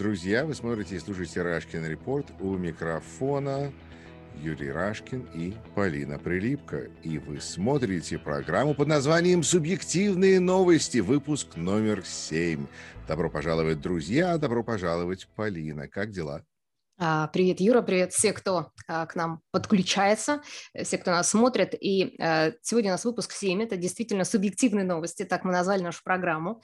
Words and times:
Друзья, 0.00 0.46
вы 0.46 0.54
смотрите 0.54 0.96
и 0.96 0.98
слушаете 0.98 1.42
Рашкин 1.42 1.84
Репорт. 1.84 2.24
У 2.40 2.56
микрофона 2.56 3.70
Юрий 4.34 4.72
Рашкин 4.72 5.28
и 5.34 5.52
Полина 5.74 6.18
Прилипка. 6.18 6.88
И 7.02 7.18
вы 7.18 7.38
смотрите 7.42 8.18
программу 8.18 8.72
под 8.72 8.88
названием 8.88 9.42
«Субъективные 9.42 10.40
новости», 10.40 11.00
выпуск 11.00 11.48
номер 11.56 12.02
7. 12.02 12.66
Добро 13.06 13.28
пожаловать, 13.28 13.82
друзья, 13.82 14.38
добро 14.38 14.64
пожаловать, 14.64 15.28
Полина. 15.36 15.86
Как 15.86 16.12
дела? 16.12 16.46
А, 16.98 17.26
привет, 17.26 17.60
Юра, 17.60 17.82
привет 17.82 18.14
все, 18.14 18.32
кто 18.32 18.72
а, 18.88 19.04
к 19.04 19.14
нам 19.14 19.42
подключается, 19.50 20.40
все, 20.82 20.96
кто 20.96 21.10
нас 21.10 21.28
смотрит. 21.28 21.74
И 21.78 22.16
а, 22.18 22.52
сегодня 22.62 22.90
у 22.90 22.94
нас 22.94 23.04
выпуск 23.04 23.32
7, 23.32 23.62
это 23.64 23.76
действительно 23.76 24.24
субъективные 24.24 24.86
новости, 24.86 25.26
так 25.26 25.44
мы 25.44 25.52
назвали 25.52 25.82
нашу 25.82 26.02
программу. 26.02 26.62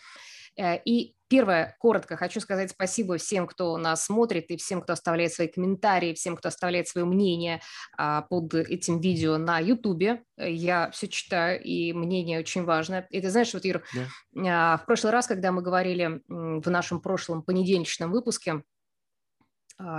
Э, 0.57 0.79
и 0.85 1.15
первое, 1.29 1.77
коротко, 1.79 2.17
хочу 2.17 2.41
сказать 2.41 2.71
спасибо 2.71 3.17
всем, 3.19 3.47
кто 3.47 3.77
нас 3.77 4.05
смотрит, 4.05 4.51
и 4.51 4.57
всем, 4.57 4.81
кто 4.81 4.93
оставляет 4.93 5.33
свои 5.33 5.49
комментарии, 5.49 6.15
всем, 6.15 6.37
кто 6.37 6.49
оставляет 6.49 6.89
свое 6.89 7.05
мнение 7.05 7.61
а, 7.97 8.23
под 8.23 8.55
этим 8.55 9.01
видео 9.01 9.37
на 9.37 9.59
Ютубе. 9.59 10.23
Я 10.37 10.91
все 10.93 11.09
читаю, 11.09 11.61
и 11.61 11.93
мнение 11.93 12.39
очень 12.39 12.65
важно. 12.65 13.07
И 13.11 13.21
ты 13.21 13.31
знаешь, 13.31 13.53
вот, 13.55 13.65
Ир, 13.65 13.85
yeah. 14.35 14.79
в 14.79 14.87
прошлый 14.87 15.13
раз, 15.13 15.27
когда 15.27 15.51
мы 15.51 15.63
говорили 15.63 16.23
в 16.29 16.71
нашем 16.71 17.01
прошлом 17.01 17.43
понедельничном 17.43 18.13
выпуске, 18.13 18.53
а, 18.53 18.63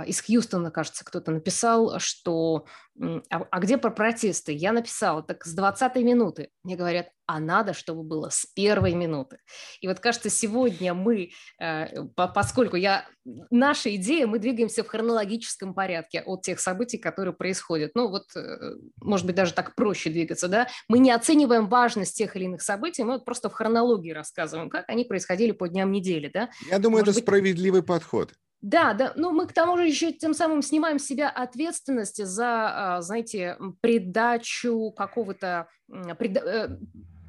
из 0.06 0.20
Хьюстона, 0.20 0.70
кажется, 0.70 1.04
кто-то 1.04 1.30
написал, 1.30 2.00
что 2.00 2.66
а, 3.30 3.46
а 3.50 3.60
где 3.60 3.78
про 3.78 3.90
протесты? 3.90 4.52
Я 4.52 4.72
написала, 4.72 5.22
так 5.22 5.44
с 5.44 5.54
20 5.54 5.94
минуты. 5.96 6.50
Мне 6.64 6.76
говорят, 6.76 7.08
а 7.26 7.40
надо, 7.40 7.74
чтобы 7.74 8.02
было 8.02 8.30
с 8.30 8.46
первой 8.46 8.94
минуты. 8.94 9.38
И 9.80 9.86
вот, 9.86 10.00
кажется, 10.00 10.30
сегодня 10.30 10.94
мы, 10.94 11.30
э, 11.60 12.04
поскольку 12.14 12.76
я, 12.76 13.06
наша 13.50 13.94
идея, 13.96 14.26
мы 14.26 14.38
двигаемся 14.38 14.82
в 14.82 14.88
хронологическом 14.88 15.74
порядке 15.74 16.22
от 16.22 16.42
тех 16.42 16.58
событий, 16.58 16.98
которые 16.98 17.34
происходят. 17.34 17.92
Ну 17.94 18.08
вот, 18.08 18.24
э, 18.34 18.76
может 19.00 19.26
быть, 19.26 19.36
даже 19.36 19.52
так 19.52 19.74
проще 19.74 20.10
двигаться, 20.10 20.48
да? 20.48 20.68
Мы 20.88 20.98
не 20.98 21.10
оцениваем 21.10 21.68
важность 21.68 22.16
тех 22.16 22.34
или 22.34 22.44
иных 22.44 22.62
событий, 22.62 23.04
мы 23.04 23.14
вот 23.14 23.24
просто 23.24 23.48
в 23.50 23.52
хронологии 23.52 24.10
рассказываем, 24.10 24.70
как 24.70 24.88
они 24.88 25.04
происходили 25.04 25.52
по 25.52 25.68
дням 25.68 25.92
недели, 25.92 26.30
да? 26.32 26.50
Я 26.70 26.78
думаю, 26.78 27.00
может 27.00 27.08
это 27.08 27.14
быть... 27.16 27.24
справедливый 27.24 27.82
подход. 27.82 28.32
Да, 28.60 28.92
да, 28.92 29.12
ну 29.14 29.30
мы 29.30 29.46
к 29.46 29.52
тому 29.52 29.76
же 29.76 29.86
еще 29.86 30.12
тем 30.12 30.34
самым 30.34 30.62
снимаем 30.62 30.98
с 30.98 31.06
себя 31.06 31.28
ответственность 31.28 32.24
за, 32.24 32.96
а, 32.96 33.02
знаете, 33.02 33.56
придачу 33.80 34.92
какого-то 34.96 35.68
э, 35.92 36.68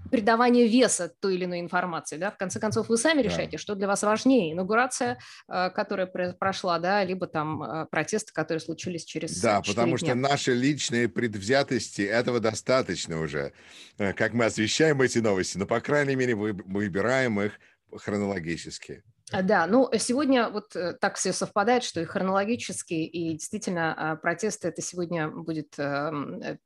придавание 0.10 0.68
веса 0.68 1.12
той 1.20 1.36
или 1.36 1.46
иной 1.46 1.60
информации, 1.60 2.18
да, 2.18 2.32
в 2.32 2.38
конце 2.38 2.60
концов 2.60 2.90
вы 2.90 2.98
сами 2.98 3.22
решаете, 3.22 3.54
да. 3.54 3.58
что 3.58 3.76
для 3.76 3.88
вас 3.88 4.02
важнее, 4.04 4.54
инаугурация, 4.54 5.20
а, 5.48 5.70
которая 5.70 6.08
прошла, 6.08 6.80
да, 6.80 7.04
либо 7.04 7.28
там 7.28 7.62
а, 7.62 7.86
протесты, 7.86 8.34
которые 8.34 8.62
случились 8.62 9.06
через 9.06 9.40
Да, 9.40 9.62
потому 9.62 9.98
дня. 9.98 10.08
что 10.10 10.16
наши 10.16 10.54
личные 10.54 11.08
предвзятости, 11.10 12.02
этого 12.02 12.40
достаточно 12.40 13.22
уже, 13.22 13.54
э, 13.98 14.14
как 14.14 14.34
мы 14.34 14.46
освещаем 14.46 15.02
эти 15.02 15.20
новости, 15.20 15.58
но, 15.58 15.66
по 15.66 15.80
крайней 15.80 16.16
мере, 16.16 16.36
мы 16.36 16.54
выбираем 16.54 17.40
их 17.40 17.60
хронологически. 17.96 19.04
А, 19.32 19.44
да, 19.44 19.68
ну 19.68 19.90
сегодня 19.98 20.50
вот 20.50 20.76
э, 20.76 20.94
так 20.94 21.16
все 21.16 21.34
совпадает, 21.34 21.84
что 21.84 22.02
и 22.02 22.06
хронологически, 22.06 22.94
и 22.94 23.34
действительно 23.34 23.94
а, 23.94 24.16
протесты 24.16 24.70
это 24.70 24.82
сегодня 24.82 25.30
будет 25.30 25.78
эм, 25.78 26.42
э, 26.42 26.58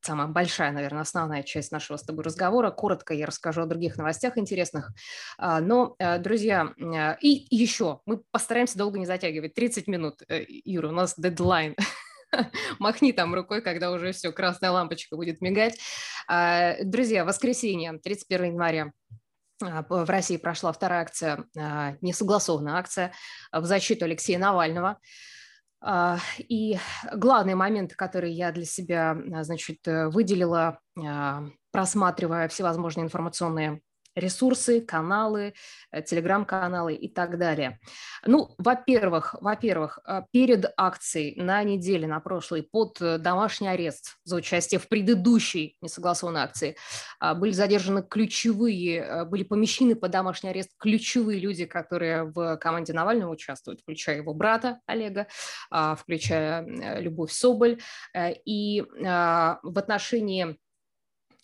самая 0.00 0.28
большая, 0.28 0.70
наверное, 0.70 1.02
основная 1.02 1.42
часть 1.42 1.72
нашего 1.72 1.96
с 1.96 2.04
тобой 2.04 2.24
разговора. 2.24 2.70
Коротко 2.70 3.14
я 3.14 3.26
расскажу 3.26 3.62
о 3.62 3.66
других 3.66 3.96
новостях 3.96 4.38
интересных. 4.38 4.92
А, 5.38 5.60
но, 5.60 5.96
э, 5.98 6.18
друзья, 6.18 6.72
и 7.20 7.46
еще 7.50 8.00
мы 8.06 8.22
постараемся 8.30 8.78
долго 8.78 8.98
не 8.98 9.06
затягивать. 9.06 9.54
30 9.54 9.88
минут, 9.88 10.22
Юра, 10.28 10.88
у 10.88 10.92
нас 10.92 11.14
дедлайн. 11.16 11.74
Махни 12.78 13.12
там 13.12 13.34
рукой, 13.34 13.60
когда 13.60 13.90
уже 13.90 14.12
все, 14.12 14.30
красная 14.30 14.70
лампочка 14.70 15.16
будет 15.16 15.40
мигать. 15.40 15.78
Друзья, 16.82 17.24
воскресенье, 17.24 17.98
31 17.98 18.46
января 18.46 18.92
в 19.60 20.10
России 20.10 20.36
прошла 20.36 20.72
вторая 20.72 21.02
акция, 21.02 21.44
а, 21.56 21.94
несогласованная 22.00 22.74
акция 22.74 23.12
в 23.52 23.64
защиту 23.64 24.04
Алексея 24.04 24.38
Навального. 24.38 24.98
А, 25.80 26.18
и 26.38 26.78
главный 27.12 27.54
момент, 27.54 27.94
который 27.94 28.32
я 28.32 28.52
для 28.52 28.64
себя 28.64 29.16
значит, 29.42 29.86
э, 29.86 30.08
выделила, 30.08 30.78
просматривая 31.70 32.48
всевозможные 32.48 33.04
информационные 33.04 33.80
ресурсы, 34.14 34.80
каналы, 34.80 35.54
э, 35.90 36.02
телеграм-каналы 36.02 36.94
и 36.94 37.08
так 37.08 37.38
далее. 37.38 37.78
Ну, 38.26 38.54
во-первых, 38.58 39.34
во-первых, 39.40 39.98
э, 40.06 40.22
перед 40.30 40.72
акцией 40.76 41.40
на 41.40 41.62
неделе, 41.62 42.06
на 42.06 42.20
прошлой, 42.20 42.62
под 42.62 43.00
э, 43.00 43.18
домашний 43.18 43.68
арест 43.68 44.16
за 44.24 44.36
участие 44.36 44.78
в 44.78 44.88
предыдущей 44.88 45.76
несогласованной 45.80 46.42
акции 46.42 46.76
а, 47.20 47.34
были 47.34 47.52
задержаны 47.52 48.02
ключевые, 48.02 49.24
были 49.24 49.42
помещены 49.42 49.94
под 49.94 50.10
домашний 50.10 50.50
арест 50.50 50.70
ключевые 50.78 51.40
люди, 51.40 51.66
которые 51.66 52.24
в 52.24 52.56
команде 52.56 52.92
Навального 52.92 53.32
участвуют, 53.32 53.80
включая 53.80 54.16
его 54.16 54.34
брата 54.34 54.80
Олега, 54.86 55.26
а, 55.70 55.94
включая 55.96 56.64
Любовь 57.00 57.32
Соболь. 57.32 57.80
И 58.44 58.84
а, 59.04 59.58
в 59.62 59.78
отношении 59.78 60.56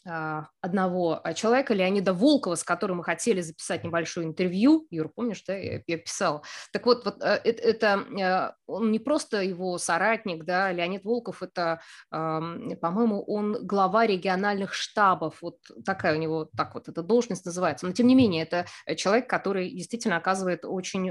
одного 0.04 1.20
а, 1.22 1.34
человека, 1.34 1.74
Леонида 1.74 2.14
Волкова, 2.14 2.54
с 2.54 2.64
которым 2.64 2.98
мы 2.98 3.04
хотели 3.04 3.40
записать 3.40 3.84
небольшое 3.84 4.26
интервью. 4.26 4.86
Юр, 4.90 5.08
помнишь, 5.08 5.42
да, 5.46 5.56
я, 5.56 5.82
я 5.86 5.98
писал. 5.98 6.44
Так 6.72 6.86
вот, 6.86 7.04
вот 7.04 7.22
э, 7.22 7.40
это, 7.44 7.62
это 7.62 8.56
он 8.66 8.90
не 8.90 8.98
просто 8.98 9.42
его 9.42 9.78
соратник, 9.78 10.44
да, 10.44 10.72
Леонид 10.72 11.04
Волков, 11.04 11.42
это, 11.42 11.80
по-моему, 12.10 13.22
он 13.24 13.66
глава 13.66 14.06
региональных 14.06 14.74
штабов, 14.74 15.38
вот 15.42 15.58
такая 15.84 16.16
у 16.16 16.18
него, 16.18 16.48
так 16.56 16.74
вот 16.74 16.88
эта 16.88 17.02
должность 17.02 17.44
называется. 17.44 17.86
Но, 17.86 17.92
тем 17.92 18.06
не 18.06 18.14
менее, 18.14 18.42
это 18.42 18.66
человек, 18.96 19.28
который 19.28 19.70
действительно 19.70 20.16
оказывает 20.16 20.64
очень, 20.64 21.10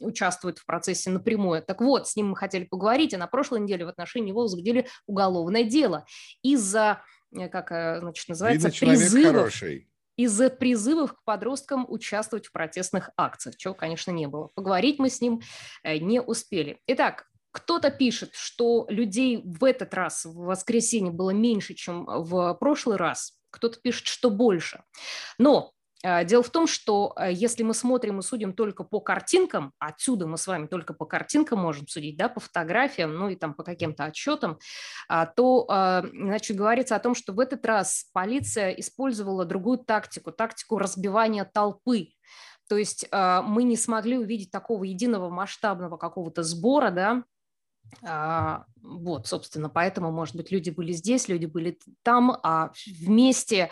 участвует 0.00 0.58
в 0.58 0.66
процессе 0.66 1.10
напрямую. 1.10 1.62
Так 1.62 1.80
вот, 1.80 2.08
с 2.08 2.16
ним 2.16 2.30
мы 2.30 2.36
хотели 2.36 2.64
поговорить, 2.64 3.14
а 3.14 3.18
на 3.18 3.26
прошлой 3.26 3.60
неделе 3.60 3.84
в 3.84 3.88
отношении 3.88 4.28
него 4.28 4.42
возбудили 4.42 4.86
уголовное 5.06 5.64
дело 5.64 6.04
из-за 6.42 7.02
как 7.50 7.72
э, 7.72 8.00
значит, 8.00 8.28
называется, 8.28 8.68
Видно, 8.68 8.86
призывов. 8.86 9.36
Хороший 9.36 9.88
из-за 10.16 10.50
призывов 10.50 11.14
к 11.14 11.24
подросткам 11.24 11.86
участвовать 11.88 12.46
в 12.46 12.52
протестных 12.52 13.10
акциях, 13.16 13.56
чего, 13.56 13.74
конечно, 13.74 14.10
не 14.10 14.26
было. 14.26 14.50
Поговорить 14.54 14.98
мы 14.98 15.08
с 15.08 15.20
ним 15.20 15.40
э, 15.82 15.98
не 15.98 16.20
успели. 16.20 16.80
Итак, 16.86 17.26
кто-то 17.50 17.90
пишет, 17.90 18.34
что 18.34 18.86
людей 18.88 19.42
в 19.44 19.64
этот 19.64 19.92
раз, 19.94 20.24
в 20.24 20.34
воскресенье, 20.34 21.12
было 21.12 21.30
меньше, 21.30 21.74
чем 21.74 22.06
в 22.06 22.54
прошлый 22.54 22.96
раз. 22.96 23.38
Кто-то 23.50 23.78
пишет, 23.80 24.06
что 24.06 24.30
больше. 24.30 24.82
Но 25.38 25.71
дело 26.02 26.42
в 26.42 26.50
том, 26.50 26.66
что 26.66 27.12
а, 27.14 27.30
если 27.30 27.62
мы 27.62 27.74
смотрим 27.74 28.18
и 28.18 28.22
судим 28.22 28.52
только 28.54 28.82
по 28.82 29.00
картинкам, 29.00 29.72
отсюда 29.78 30.26
мы 30.26 30.36
с 30.36 30.46
вами 30.46 30.66
только 30.66 30.94
по 30.94 31.04
картинкам 31.04 31.60
можем 31.60 31.86
судить, 31.86 32.16
да, 32.16 32.28
по 32.28 32.40
фотографиям, 32.40 33.14
ну 33.14 33.28
и 33.28 33.36
там 33.36 33.54
по 33.54 33.62
каким-то 33.62 34.04
отчетам, 34.04 34.58
а, 35.08 35.26
то, 35.26 36.02
значит, 36.12 36.56
говорится 36.56 36.96
о 36.96 37.00
том, 37.00 37.14
что 37.14 37.32
в 37.32 37.40
этот 37.40 37.64
раз 37.64 38.06
полиция 38.12 38.70
использовала 38.70 39.44
другую 39.44 39.78
тактику, 39.78 40.32
тактику 40.32 40.78
разбивания 40.78 41.44
толпы. 41.44 42.08
То 42.68 42.76
есть 42.76 43.06
мы 43.12 43.64
не 43.64 43.76
смогли 43.76 44.16
увидеть 44.16 44.50
такого 44.50 44.84
единого 44.84 45.28
масштабного 45.28 45.96
какого-то 45.96 46.42
сбора, 46.42 46.90
да, 48.00 48.64
вот, 48.82 49.26
собственно, 49.26 49.68
поэтому, 49.68 50.10
может 50.10 50.36
быть, 50.36 50.50
люди 50.50 50.70
были 50.70 50.92
здесь, 50.92 51.28
люди 51.28 51.46
были 51.46 51.78
там, 52.02 52.38
а 52.42 52.72
вместе 53.00 53.64
а, 53.64 53.68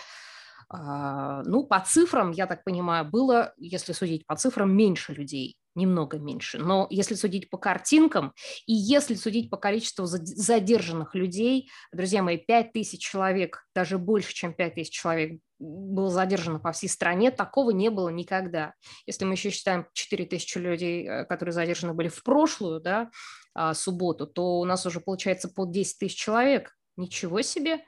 ну, 0.72 1.64
по 1.64 1.80
цифрам, 1.80 2.30
я 2.30 2.46
так 2.46 2.62
понимаю, 2.62 3.04
было, 3.04 3.52
если 3.56 3.92
судить 3.92 4.24
по 4.26 4.36
цифрам, 4.36 4.72
меньше 4.72 5.12
людей, 5.12 5.56
немного 5.74 6.18
меньше. 6.18 6.58
Но 6.58 6.86
если 6.90 7.14
судить 7.14 7.50
по 7.50 7.58
картинкам 7.58 8.32
и 8.66 8.72
если 8.72 9.14
судить 9.14 9.50
по 9.50 9.56
количеству 9.56 10.06
задержанных 10.06 11.14
людей, 11.14 11.70
друзья 11.92 12.22
мои, 12.22 12.36
5 12.36 12.72
тысяч 12.72 13.00
человек, 13.00 13.66
даже 13.74 13.98
больше, 13.98 14.32
чем 14.32 14.54
5 14.54 14.74
тысяч 14.74 14.92
человек 14.92 15.40
было 15.58 16.08
задержано 16.08 16.58
по 16.58 16.72
всей 16.72 16.88
стране, 16.88 17.30
такого 17.30 17.70
не 17.70 17.90
было 17.90 18.08
никогда. 18.08 18.74
Если 19.06 19.24
мы 19.24 19.34
еще 19.34 19.50
считаем 19.50 19.86
4 19.92 20.24
тысячи 20.26 20.56
людей, 20.58 21.06
э, 21.06 21.24
которые 21.24 21.52
задержаны 21.52 21.94
были 21.94 22.08
в 22.08 22.22
прошлую 22.22 22.80
да, 22.80 23.10
а, 23.54 23.74
субботу, 23.74 24.26
то 24.26 24.60
у 24.60 24.64
нас 24.64 24.86
уже 24.86 25.00
получается 25.00 25.48
под 25.48 25.72
10 25.72 25.98
тысяч 25.98 26.16
человек. 26.16 26.76
Ничего 26.96 27.42
себе! 27.42 27.80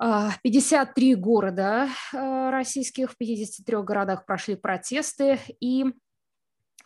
53 0.00 1.14
а, 1.14 1.16
города 1.16 1.88
а, 2.14 2.50
российских, 2.50 3.12
в 3.12 3.16
53 3.16 3.82
городах 3.82 4.24
прошли 4.24 4.56
протесты, 4.56 5.38
и 5.60 5.84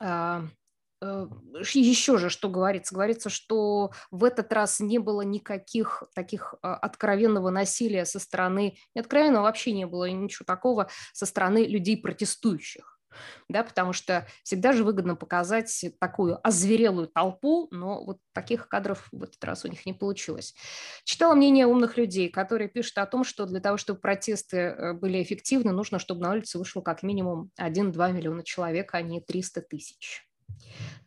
а, 0.01 0.43
э, 1.01 1.27
еще 1.75 2.19
же, 2.19 2.29
что 2.29 2.49
говорится? 2.49 2.95
Говорится, 2.95 3.31
что 3.31 3.93
в 4.11 4.25
этот 4.25 4.53
раз 4.53 4.81
не 4.81 4.99
было 4.99 5.23
никаких 5.23 6.03
таких 6.15 6.55
откровенного 6.63 7.51
насилия 7.51 8.05
со 8.05 8.19
стороны, 8.19 8.77
не 8.97 9.01
откровенного 9.01 9.45
вообще 9.45 9.73
не 9.73 9.87
было 9.87 10.11
ничего 10.11 10.45
такого 10.45 10.89
со 11.13 11.25
стороны 11.25 11.67
людей 11.67 11.97
протестующих. 11.97 12.94
Да, 13.49 13.63
потому 13.63 13.93
что 13.93 14.27
всегда 14.43 14.73
же 14.73 14.85
выгодно 14.85 15.17
показать 15.17 15.85
такую 15.99 16.39
озверелую 16.47 17.09
толпу, 17.09 17.69
но 17.71 18.05
вот 18.05 18.19
таких 18.33 18.69
кадров 18.69 19.09
в 19.13 19.23
этот 19.23 19.43
раз 19.45 19.65
у 19.65 19.69
них 19.69 19.87
не 19.87 19.93
получилось. 19.93 20.55
Читала 21.05 21.35
мнение 21.35 21.67
умных 21.67 21.97
людей, 21.97 22.29
которые 22.29 22.69
пишут 22.69 22.99
о 22.99 23.07
том, 23.07 23.25
что 23.25 23.47
для 23.47 23.61
того, 23.61 23.77
чтобы 23.77 24.01
протесты 24.01 24.57
э, 24.57 24.93
были 24.93 25.23
эффективны, 25.23 25.73
нужно, 25.73 25.99
чтобы 25.99 26.21
на 26.23 26.33
улице 26.33 26.59
вышло 26.59 26.81
как 26.81 27.03
минимум 27.03 27.51
1-2 27.61 28.13
миллиона 28.13 28.45
человек, 28.45 28.95
а 28.95 29.03
не 29.03 29.21
300 29.21 29.63
тысяч. 29.63 30.27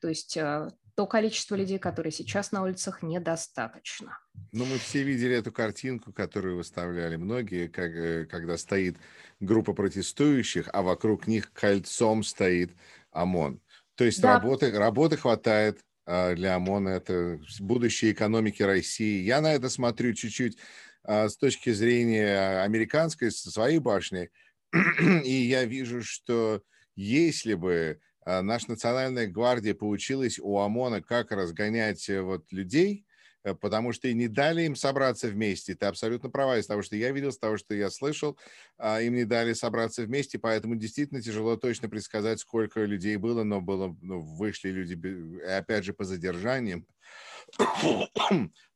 То 0.01 0.07
есть 0.09 0.37
э, 0.37 0.69
то 0.97 1.05
количество 1.05 1.53
людей, 1.53 1.77
которые 1.77 2.11
сейчас 2.11 2.51
на 2.51 2.63
улицах, 2.63 3.03
недостаточно. 3.03 4.17
Ну, 4.51 4.65
мы 4.65 4.79
все 4.79 5.03
видели 5.03 5.35
эту 5.35 5.51
картинку, 5.51 6.11
которую 6.11 6.57
выставляли 6.57 7.17
многие, 7.17 7.67
как, 7.67 7.91
э, 7.91 8.25
когда 8.25 8.57
стоит 8.57 8.97
группа 9.39 9.73
протестующих, 9.73 10.67
а 10.73 10.81
вокруг 10.81 11.27
них 11.27 11.53
кольцом 11.53 12.23
стоит 12.23 12.71
ОМОН. 13.11 13.61
То 13.93 14.05
есть 14.05 14.21
да. 14.21 14.39
работы, 14.39 14.71
работы 14.71 15.17
хватает 15.17 15.79
а, 16.07 16.33
для 16.33 16.55
ОМОНа, 16.55 16.89
это 16.89 17.39
будущее 17.59 18.11
экономики 18.11 18.63
России. 18.63 19.21
Я 19.21 19.41
на 19.41 19.53
это 19.53 19.69
смотрю 19.69 20.15
чуть-чуть 20.15 20.57
а, 21.03 21.29
с 21.29 21.37
точки 21.37 21.73
зрения 21.73 22.63
американской, 22.63 23.29
со 23.29 23.51
своей 23.51 23.77
башни, 23.77 24.31
и 25.23 25.31
я 25.31 25.63
вижу, 25.65 26.01
что 26.01 26.63
если 26.95 27.53
бы 27.53 27.99
наша 28.41 28.71
национальная 28.71 29.27
гвардия 29.27 29.73
поучилась 29.73 30.39
у 30.39 30.57
ОМОНа, 30.57 31.01
как 31.01 31.31
разгонять 31.31 32.09
э, 32.09 32.21
вот 32.21 32.51
людей, 32.51 33.05
э, 33.43 33.53
потому 33.55 33.93
что 33.93 34.07
и 34.09 34.13
не 34.13 34.27
дали 34.27 34.63
им 34.63 34.75
собраться 34.75 35.29
вместе. 35.29 35.75
Ты 35.75 35.85
абсолютно 35.85 36.29
права 36.29 36.57
из 36.57 36.67
того, 36.67 36.81
что 36.81 36.95
я 36.97 37.11
видел, 37.11 37.29
из 37.29 37.37
того, 37.39 37.57
что 37.57 37.73
я 37.73 37.89
слышал, 37.89 38.37
а, 38.77 39.01
им 39.01 39.15
не 39.15 39.23
дали 39.23 39.53
собраться 39.53 40.03
вместе, 40.03 40.39
поэтому 40.39 40.75
действительно 40.75 41.21
тяжело 41.21 41.55
точно 41.55 41.87
предсказать, 41.89 42.39
сколько 42.39 42.83
людей 42.83 43.15
было, 43.15 43.43
но 43.43 43.61
было, 43.61 43.95
ну, 44.01 44.21
вышли 44.21 44.69
люди, 44.69 45.41
опять 45.45 45.85
же, 45.85 45.93
по 45.93 46.03
задержаниям. 46.03 46.85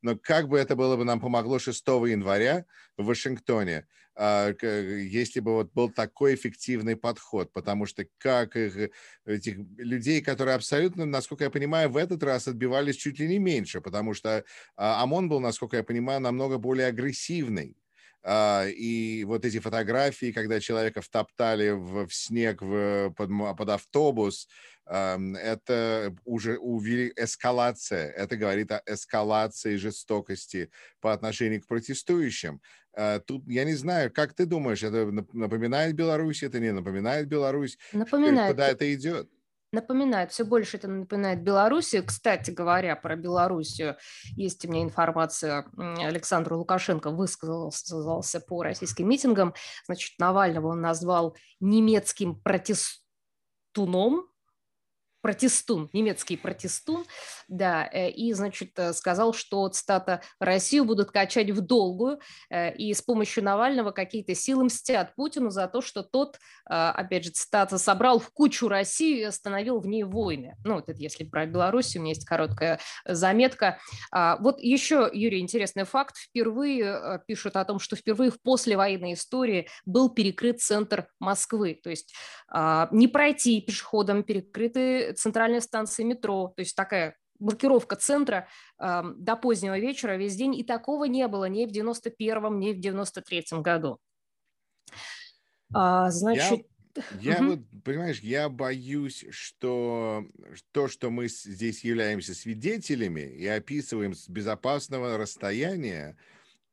Но 0.02 0.16
как 0.16 0.48
бы 0.48 0.58
это 0.58 0.76
было 0.76 0.96
бы 0.96 1.04
нам 1.04 1.20
помогло 1.20 1.58
6 1.58 1.86
января 1.86 2.64
в 2.96 3.04
Вашингтоне, 3.04 3.86
а, 4.14 4.52
если 4.62 5.40
бы 5.40 5.52
вот 5.52 5.72
был 5.72 5.90
такой 5.90 6.34
эффективный 6.34 6.96
подход, 6.96 7.52
потому 7.52 7.86
что 7.86 8.04
как 8.18 8.56
их, 8.56 8.90
этих 9.24 9.56
людей, 9.78 10.20
которые 10.20 10.54
абсолютно, 10.54 11.06
насколько 11.06 11.44
я 11.44 11.50
понимаю, 11.50 11.88
в 11.88 11.96
этот 11.96 12.22
раз 12.22 12.48
отбивались 12.48 12.96
чуть 12.96 13.18
ли 13.18 13.26
не 13.26 13.38
меньше, 13.38 13.80
потому 13.80 14.12
что 14.14 14.44
а, 14.76 15.02
ОМОН 15.02 15.28
был, 15.28 15.40
насколько 15.40 15.78
я 15.78 15.82
понимаю, 15.82 16.20
намного 16.20 16.58
более 16.58 16.88
агрессивный. 16.88 17.76
А, 18.24 18.66
и 18.68 19.24
вот 19.24 19.44
эти 19.44 19.58
фотографии, 19.58 20.30
когда 20.30 20.60
человека 20.60 21.00
втоптали 21.00 21.70
в, 21.70 22.08
снег 22.10 22.62
в, 22.62 23.10
под, 23.16 23.30
под 23.56 23.68
автобус, 23.68 24.48
это 24.86 26.14
уже 26.24 26.58
увели 26.58 27.12
эскалация. 27.16 28.10
Это 28.10 28.36
говорит 28.36 28.72
о 28.72 28.82
эскалации 28.86 29.76
жестокости 29.76 30.70
по 31.00 31.12
отношению 31.12 31.62
к 31.62 31.66
протестующим. 31.66 32.60
А, 32.94 33.20
тут 33.20 33.46
я 33.46 33.64
не 33.64 33.74
знаю, 33.74 34.12
как 34.12 34.34
ты 34.34 34.44
думаешь, 34.44 34.82
это 34.82 35.10
напоминает 35.32 35.94
Беларусь, 35.94 36.42
это 36.42 36.60
не 36.60 36.72
напоминает 36.72 37.26
Беларусь? 37.28 37.78
Напоминает. 37.92 38.52
Куда 38.52 38.68
это 38.68 38.92
идет? 38.92 39.30
Напоминает, 39.74 40.30
все 40.30 40.44
больше 40.44 40.76
это 40.76 40.86
напоминает 40.86 41.42
Белоруссию. 41.42 42.04
Кстати 42.04 42.50
говоря, 42.50 42.94
про 42.94 43.16
Белоруссию 43.16 43.96
есть 44.36 44.66
у 44.66 44.68
меня 44.70 44.82
информация. 44.82 45.64
Александр 45.78 46.52
Лукашенко 46.52 47.10
высказался 47.10 48.40
по 48.40 48.62
российским 48.62 49.08
митингам. 49.08 49.54
Значит, 49.86 50.18
Навального 50.18 50.66
он 50.66 50.82
назвал 50.82 51.34
немецким 51.58 52.38
протестуном, 52.38 54.28
протестун, 55.22 55.88
немецкий 55.92 56.36
протестун, 56.36 57.06
да, 57.48 57.88
э, 57.90 58.10
и, 58.10 58.32
значит, 58.32 58.70
э, 58.76 58.92
сказал, 58.92 59.32
что, 59.32 59.66
цитата, 59.68 60.20
«Россию 60.40 60.84
будут 60.84 61.12
качать 61.12 61.50
в 61.50 61.60
долгую, 61.60 62.20
э, 62.50 62.74
и 62.74 62.92
с 62.92 63.00
помощью 63.00 63.44
Навального 63.44 63.92
какие-то 63.92 64.34
силы 64.34 64.64
мстят 64.64 65.14
Путину 65.14 65.50
за 65.50 65.68
то, 65.68 65.80
что 65.80 66.02
тот, 66.02 66.38
опять 66.64 67.24
же, 67.24 67.30
цитата, 67.30 67.78
«собрал 67.78 68.18
в 68.18 68.30
кучу 68.30 68.68
Россию 68.68 69.20
и 69.20 69.22
остановил 69.22 69.80
в 69.80 69.86
ней 69.86 70.02
войны». 70.02 70.56
Ну, 70.64 70.74
вот 70.74 70.88
это 70.88 70.98
если 70.98 71.24
про 71.24 71.46
Беларусь, 71.46 71.96
у 71.96 72.00
меня 72.00 72.10
есть 72.10 72.24
короткая 72.24 72.80
заметка. 73.06 73.78
А, 74.10 74.36
вот 74.38 74.60
еще, 74.60 75.08
Юрий, 75.12 75.40
интересный 75.40 75.84
факт. 75.84 76.16
Впервые 76.16 77.22
пишут 77.26 77.56
о 77.56 77.64
том, 77.64 77.78
что 77.78 77.94
впервые 77.94 78.30
в 78.30 78.40
послевоенной 78.42 79.14
истории 79.14 79.68
был 79.84 80.10
перекрыт 80.10 80.60
центр 80.60 81.06
Москвы. 81.20 81.78
То 81.82 81.90
есть 81.90 82.12
а, 82.48 82.88
не 82.90 83.08
пройти 83.08 83.60
пешеходом, 83.60 84.22
перекрыты 84.22 85.11
центральные 85.12 85.60
станции 85.60 86.02
метро. 86.02 86.52
То 86.56 86.60
есть 86.62 86.76
такая 86.76 87.16
блокировка 87.38 87.96
центра 87.96 88.48
э, 88.78 89.02
до 89.16 89.36
позднего 89.36 89.78
вечера 89.78 90.16
весь 90.16 90.36
день, 90.36 90.54
и 90.54 90.64
такого 90.64 91.04
не 91.04 91.26
было 91.28 91.46
ни 91.46 91.66
в 91.66 91.70
91-м, 91.70 92.58
ни 92.58 92.72
в 92.72 92.78
93-м 92.78 93.62
году. 93.62 93.98
А, 95.74 96.10
значит... 96.10 96.66
Я, 97.20 97.36
я 97.36 97.42
вот, 97.42 97.60
понимаешь, 97.84 98.20
я 98.20 98.50
боюсь, 98.50 99.24
что 99.30 100.26
то, 100.72 100.88
что 100.88 101.10
мы 101.10 101.28
здесь 101.28 101.84
являемся 101.84 102.34
свидетелями 102.34 103.22
и 103.22 103.46
описываем 103.46 104.14
с 104.14 104.28
безопасного 104.28 105.16
расстояния, 105.16 106.18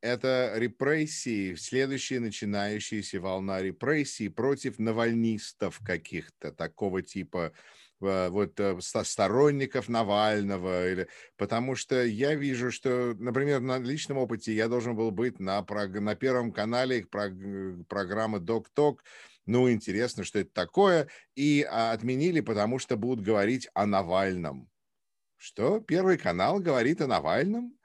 это 0.01 0.53
репрессии, 0.55 1.55
следующая 1.55 2.19
начинающаяся 2.19 3.19
волна 3.19 3.61
репрессий 3.61 4.29
против 4.29 4.77
навальнистов 4.77 5.79
каких-то, 5.85 6.51
такого 6.51 7.01
типа 7.01 7.53
вот 7.99 8.59
э, 8.59 8.77
сторонников 8.81 9.89
Навального, 9.89 10.89
или, 10.89 11.07
потому 11.37 11.75
что 11.75 12.03
я 12.03 12.35
вижу, 12.35 12.71
что, 12.71 13.15
например, 13.17 13.59
на 13.61 13.77
личном 13.79 14.17
опыте 14.17 14.53
я 14.53 14.67
должен 14.67 14.95
был 14.95 15.11
быть 15.11 15.39
на, 15.39 15.65
на 15.67 16.15
Первом 16.15 16.51
канале 16.51 17.05
программы 17.05 18.39
«Док-Ток», 18.39 19.03
ну, 19.45 19.71
интересно, 19.71 20.23
что 20.23 20.39
это 20.39 20.51
такое, 20.53 21.07
и 21.33 21.65
а, 21.67 21.91
отменили, 21.91 22.39
потому 22.39 22.77
что 22.77 22.97
будут 22.97 23.25
говорить 23.25 23.67
о 23.73 23.87
Навальном. 23.87 24.69
Что? 25.37 25.79
Первый 25.79 26.19
канал 26.19 26.59
говорит 26.59 27.01
о 27.01 27.07
Навальном? 27.07 27.78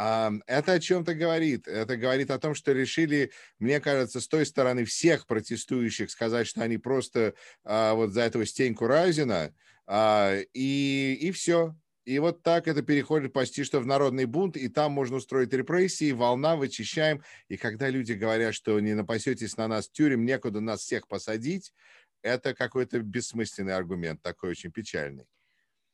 Это 0.00 0.72
о 0.72 0.80
чем-то 0.80 1.14
говорит. 1.14 1.68
Это 1.68 1.98
говорит 1.98 2.30
о 2.30 2.38
том, 2.38 2.54
что 2.54 2.72
решили, 2.72 3.32
мне 3.58 3.80
кажется, 3.80 4.20
с 4.20 4.28
той 4.28 4.46
стороны 4.46 4.86
всех 4.86 5.26
протестующих 5.26 6.10
сказать, 6.10 6.46
что 6.46 6.62
они 6.62 6.78
просто 6.78 7.34
а, 7.64 7.92
вот 7.92 8.12
за 8.12 8.22
этого 8.22 8.46
Стеньку 8.46 8.86
Разина, 8.86 9.52
а, 9.86 10.38
и, 10.54 11.18
и 11.20 11.30
все. 11.32 11.76
И 12.06 12.18
вот 12.18 12.42
так 12.42 12.66
это 12.66 12.80
переходит 12.80 13.34
почти 13.34 13.62
что 13.62 13.78
в 13.78 13.86
народный 13.86 14.24
бунт, 14.24 14.56
и 14.56 14.68
там 14.68 14.92
можно 14.92 15.16
устроить 15.16 15.52
репрессии, 15.52 16.12
волна, 16.12 16.56
вычищаем. 16.56 17.22
И 17.48 17.58
когда 17.58 17.90
люди 17.90 18.12
говорят, 18.12 18.54
что 18.54 18.80
не 18.80 18.94
напасетесь 18.94 19.58
на 19.58 19.68
нас 19.68 19.90
тюрем, 19.90 20.24
некуда 20.24 20.60
нас 20.60 20.80
всех 20.80 21.08
посадить, 21.08 21.74
это 22.22 22.54
какой-то 22.54 23.00
бессмысленный 23.00 23.74
аргумент, 23.74 24.22
такой 24.22 24.50
очень 24.52 24.72
печальный. 24.72 25.26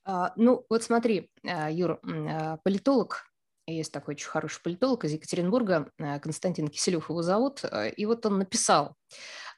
А, 0.04 0.32
ну, 0.36 0.64
вот 0.70 0.84
смотри, 0.84 1.28
Юр, 1.42 1.98
политолог 2.62 3.25
есть 3.66 3.92
такой 3.92 4.14
очень 4.14 4.28
хороший 4.28 4.62
политолог 4.62 5.04
из 5.04 5.12
Екатеринбурга, 5.12 5.90
э, 5.99 6.20
Константин 6.20 6.68
Киселев 6.68 7.11
его 7.11 7.23
зовут, 7.23 7.64
э, 7.64 7.90
и 7.90 8.06
вот 8.06 8.25
он 8.26 8.38
написал, 8.38 8.94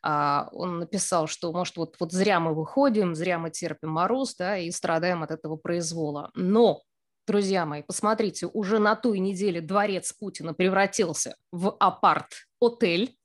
а, 0.03 0.49
он 0.53 0.79
написал, 0.79 1.27
что, 1.27 1.53
может, 1.53 1.77
вот, 1.77 1.97
вот 1.99 2.13
зря 2.13 2.41
мы 2.41 2.55
выходим, 2.55 3.15
зря 3.15 3.39
мы 3.39 3.51
терпим 3.51 3.91
мороз, 3.91 4.37
да, 4.37 4.57
и 4.57 4.71
страдаем 4.71 5.23
от 5.23 5.31
этого 5.31 5.57
произвола. 5.57 6.31
Но, 6.35 6.83
друзья 7.27 7.67
мои, 7.67 7.83
посмотрите, 7.83 8.47
уже 8.47 8.79
на 8.79 8.95
той 8.95 9.19
неделе 9.19 9.61
дворец 9.61 10.13
Путина 10.13 10.55
превратился 10.55 11.37
в 11.51 11.77
апарт-отель, 11.81 13.17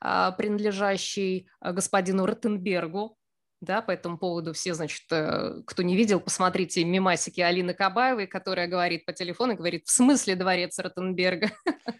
а, 0.00 0.32
принадлежащий 0.32 1.48
э, 1.60 1.72
господину 1.72 2.26
Ротенбергу, 2.26 3.16
да, 3.62 3.80
по 3.80 3.92
этому 3.92 4.18
поводу 4.18 4.52
все, 4.52 4.74
значит, 4.74 5.04
э, 5.12 5.62
кто 5.64 5.84
не 5.84 5.96
видел, 5.96 6.18
посмотрите 6.18 6.84
мимасики 6.84 7.40
Алины 7.40 7.74
Кабаевой, 7.74 8.26
которая 8.26 8.66
говорит 8.66 9.06
по 9.06 9.12
телефону, 9.12 9.54
говорит, 9.54 9.86
в 9.86 9.90
смысле 9.92 10.34
дворец 10.34 10.80
Ротенберга? 10.80 11.52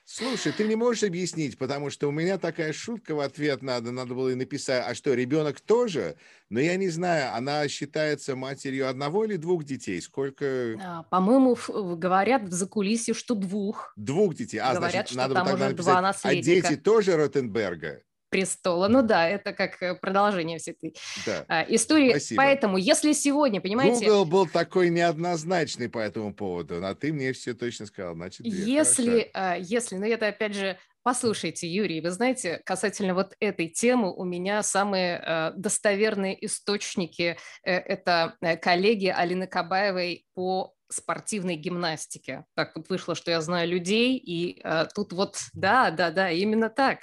Слушай, 0.05 0.53
ты 0.53 0.65
не 0.65 0.75
можешь 0.75 1.05
объяснить, 1.05 1.57
потому 1.57 1.89
что 1.89 2.09
у 2.09 2.11
меня 2.11 2.37
такая 2.37 2.73
шутка 2.73 3.15
в 3.15 3.21
ответ 3.21 3.63
надо, 3.63 3.93
надо 3.93 4.13
было 4.15 4.31
и 4.31 4.35
написать, 4.35 4.85
а 4.87 4.95
что, 4.97 5.15
ребенок 5.15 5.61
тоже? 5.61 6.17
Но 6.51 6.59
я 6.59 6.75
не 6.75 6.89
знаю, 6.89 7.33
она 7.33 7.69
считается 7.69 8.35
матерью 8.35 8.89
одного 8.89 9.25
или 9.25 9.37
двух 9.37 9.63
детей? 9.63 10.03
Сколько? 10.03 10.77
А, 10.85 11.05
по-моему, 11.05 11.57
говорят 11.97 12.43
в 12.43 12.53
закулисье, 12.53 13.15
что 13.15 13.37
двух. 13.37 13.93
Двух 13.95 14.35
детей. 14.35 14.59
А, 14.59 14.75
говорят, 14.75 14.93
значит, 14.93 15.09
что 15.11 15.17
надо 15.17 15.35
там 15.35 15.55
уже 15.55 15.73
два 15.75 16.03
наследника. 16.03 16.67
А 16.67 16.71
дети 16.71 16.81
тоже 16.81 17.17
Ротенберга? 17.17 18.03
Престола. 18.33 18.89
Ну 18.89 19.03
да, 19.03 19.29
это 19.29 19.53
как 19.53 19.81
э, 19.83 19.95
продолжение 19.95 20.59
всей 20.59 20.73
этой 20.73 20.97
да. 21.27 21.45
А, 21.49 21.67
истории. 21.69 22.11
Спасибо. 22.11 22.43
Поэтому, 22.43 22.79
если 22.79 23.13
сегодня, 23.13 23.61
понимаете... 23.61 24.07
Google 24.07 24.25
был 24.25 24.47
такой 24.49 24.89
неоднозначный 24.89 25.91
по 25.91 25.99
этому 25.99 26.33
поводу, 26.35 26.85
а 26.85 26.95
ты 26.95 27.13
мне 27.13 27.35
все 27.35 27.53
точно 27.53 27.85
сказал. 27.87 28.15
Значит, 28.15 28.47
если, 28.47 29.31
а, 29.35 29.57
если, 29.57 29.97
ну 29.97 30.07
это 30.07 30.29
опять 30.29 30.55
же 30.55 30.79
Послушайте, 31.05 31.67
Юрий, 31.67 32.01
вы 32.01 32.13
знаете, 32.13 32.61
касательно 32.65 33.15
вот 33.15 33.35
этой 33.41 33.67
темы 33.67 34.15
у 34.15 34.23
меня 34.23 34.63
самые 34.63 35.21
э, 35.21 35.53
достоверные 35.57 36.47
источники 36.47 37.37
э, 37.65 37.73
это 37.73 38.37
э, 38.41 38.57
коллеги 38.57 39.09
Алины 39.09 39.49
Кабаевой 39.49 40.27
по 40.35 40.77
спортивной 40.89 41.57
гимнастике. 41.57 42.45
Так 42.55 42.77
вот 42.77 42.89
вышло, 42.89 43.17
что 43.17 43.33
я 43.33 43.41
знаю 43.41 43.69
людей, 43.69 44.17
и 44.17 44.61
э, 44.63 44.87
тут 44.95 45.13
вот, 45.13 45.39
да, 45.55 45.91
да, 45.91 46.13
да, 46.13 46.31
именно 46.31 46.71
так. 46.71 47.01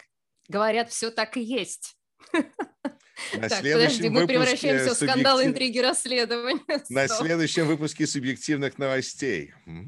Говорят, 0.49 0.89
все 0.89 1.11
так 1.11 1.37
и 1.37 1.41
есть. 1.41 1.95
На 3.33 3.49
так, 3.49 3.59
подожди, 3.59 4.09
мы 4.09 4.27
превращаемся 4.27 4.93
в 4.93 4.97
скандал, 4.97 5.41
интриги, 5.41 5.79
расследования. 5.79 6.61
На 6.89 7.07
следующем 7.07 7.67
выпуске 7.67 8.07
субъективных 8.07 8.77
новостей. 8.77 9.53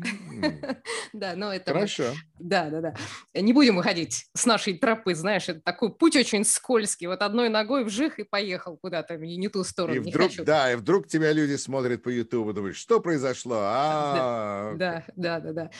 Да, 1.13 1.33
но 1.35 1.53
это... 1.53 1.73
Хорошо. 1.73 2.13
Да, 2.39 2.69
да, 2.69 2.81
да. 2.81 2.95
Не 3.33 3.51
будем 3.53 3.75
выходить 3.75 4.27
с 4.33 4.45
нашей 4.45 4.77
тропы, 4.77 5.13
знаешь, 5.13 5.49
это 5.49 5.59
такой 5.59 5.93
путь 5.93 6.15
очень 6.15 6.45
скользкий. 6.45 7.07
Вот 7.07 7.21
одной 7.21 7.49
ногой 7.49 7.83
вжих 7.83 8.17
и 8.17 8.23
поехал 8.23 8.77
куда-то, 8.77 9.17
не 9.17 9.49
ту 9.49 9.63
сторону. 9.63 9.95
И 9.95 9.99
вдруг, 9.99 10.31
да, 10.45 10.71
и 10.71 10.75
вдруг 10.75 11.07
тебя 11.07 11.33
люди 11.33 11.55
смотрят 11.57 12.01
по 12.01 12.09
Ютубу, 12.09 12.53
думают, 12.53 12.77
что 12.77 13.01
произошло? 13.01 13.57
А, 13.59 14.73
да, 14.75 15.03
да, 15.15 15.39
да, 15.39 15.53
да. 15.53 15.71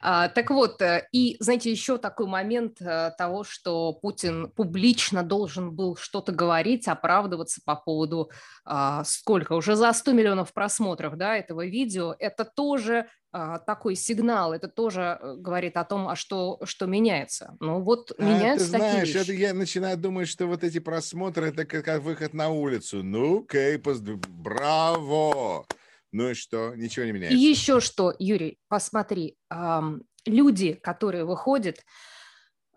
А, 0.00 0.28
так 0.28 0.50
вот, 0.50 0.80
э, 0.82 1.08
и, 1.12 1.36
знаете, 1.40 1.70
еще 1.70 1.98
такой 1.98 2.26
момент 2.26 2.80
э, 2.80 3.12
того, 3.16 3.44
что 3.44 3.92
Путин 3.92 4.50
публично 4.50 5.22
должен 5.22 5.74
был 5.74 5.96
что-то 5.96 6.32
говорить, 6.32 6.88
оправдываться 6.94 7.60
по 7.64 7.76
поводу 7.76 8.30
а, 8.64 9.04
сколько, 9.04 9.52
уже 9.52 9.76
за 9.76 9.92
100 9.92 10.12
миллионов 10.12 10.52
просмотров 10.52 11.16
да, 11.16 11.36
этого 11.36 11.66
видео, 11.66 12.14
это 12.18 12.44
тоже 12.44 13.06
а, 13.36 13.58
такой 13.58 13.96
сигнал, 13.96 14.52
это 14.52 14.68
тоже 14.68 15.18
э, 15.20 15.34
говорит 15.36 15.76
о 15.76 15.84
том, 15.84 16.06
а 16.06 16.14
что, 16.14 16.60
что 16.62 16.86
меняется. 16.86 17.56
Ну 17.58 17.80
вот 17.80 18.12
а, 18.16 18.22
меняются 18.22 18.70
ты 18.70 18.78
знаешь, 18.78 18.94
такие 18.94 19.14
вещи. 19.14 19.30
Это 19.30 19.32
я 19.32 19.54
начинаю 19.54 19.96
думать, 19.96 20.28
что 20.28 20.46
вот 20.46 20.62
эти 20.62 20.78
просмотры, 20.78 21.48
это 21.48 21.64
как, 21.64 21.84
как 21.84 22.02
выход 22.02 22.32
на 22.32 22.50
улицу. 22.50 23.02
Ну, 23.02 23.44
Кейпас, 23.44 24.00
браво! 24.00 25.66
Ну 26.12 26.30
и 26.30 26.34
что? 26.34 26.76
Ничего 26.76 27.06
не 27.06 27.12
меняется. 27.12 27.36
И 27.36 27.40
еще 27.40 27.80
что, 27.80 28.14
Юрий, 28.20 28.60
посмотри, 28.68 29.36
эм, 29.50 30.04
люди, 30.26 30.74
которые 30.74 31.24
выходят, 31.24 31.80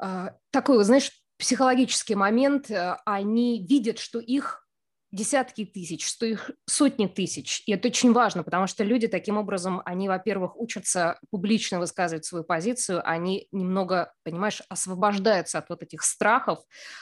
э, 0.01 0.29
такой, 0.50 0.83
знаешь, 0.83 1.12
психологический 1.38 2.15
момент, 2.15 2.70
э, 2.70 2.98
они 3.06 3.65
видят, 3.65 4.00
что 4.00 4.20
их 4.20 4.67
десятки 5.12 5.65
тысяч, 5.65 6.06
что 6.06 6.25
их 6.25 6.51
сотни 6.65 7.08
тысяч. 7.08 7.63
И 7.65 7.72
это 7.72 7.88
очень 7.88 8.12
важно, 8.12 8.44
потому 8.44 8.67
что 8.67 8.84
люди 8.84 9.08
таким 9.08 9.38
образом, 9.38 9.82
они, 9.86 10.10
во-первых, 10.10 10.58
учатся 10.58 11.20
публично 11.29 11.79
высказывать 11.79 12.25
свою 12.25 12.44
позицию, 12.44 13.01
они 13.08 13.48
немного, 13.51 14.13
понимаешь, 14.24 14.62
освобождаются 14.70 15.60
от 15.60 15.70
вот 15.70 15.82
этих 15.82 16.03
страхов, 16.03 16.60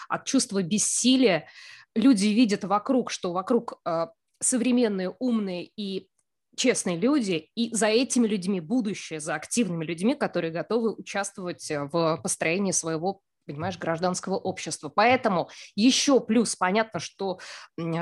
от 0.08 0.26
чувства 0.26 0.62
бессилия. 0.62 1.48
Люди 1.96 2.28
видят 2.28 2.64
вокруг, 2.64 3.10
что 3.10 3.34
вокруг 3.34 3.80
э, 3.86 4.08
современные, 4.40 5.16
умные 5.18 5.72
и 5.76 6.08
честные 6.56 6.98
люди, 6.98 7.50
и 7.56 7.74
за 7.74 7.88
этими 7.88 8.28
людьми 8.28 8.62
будущее, 8.62 9.20
за 9.20 9.36
активными 9.36 9.84
людьми, 9.84 10.16
которые 10.16 10.52
готовы 10.52 10.94
участвовать 10.94 11.70
в 11.70 12.20
построении 12.22 12.72
своего 12.72 13.22
понимаешь, 13.46 13.78
гражданского 13.78 14.36
общества. 14.36 14.90
Поэтому 14.90 15.50
еще 15.76 16.20
плюс 16.20 16.56
понятно, 16.56 17.00
что 17.00 17.40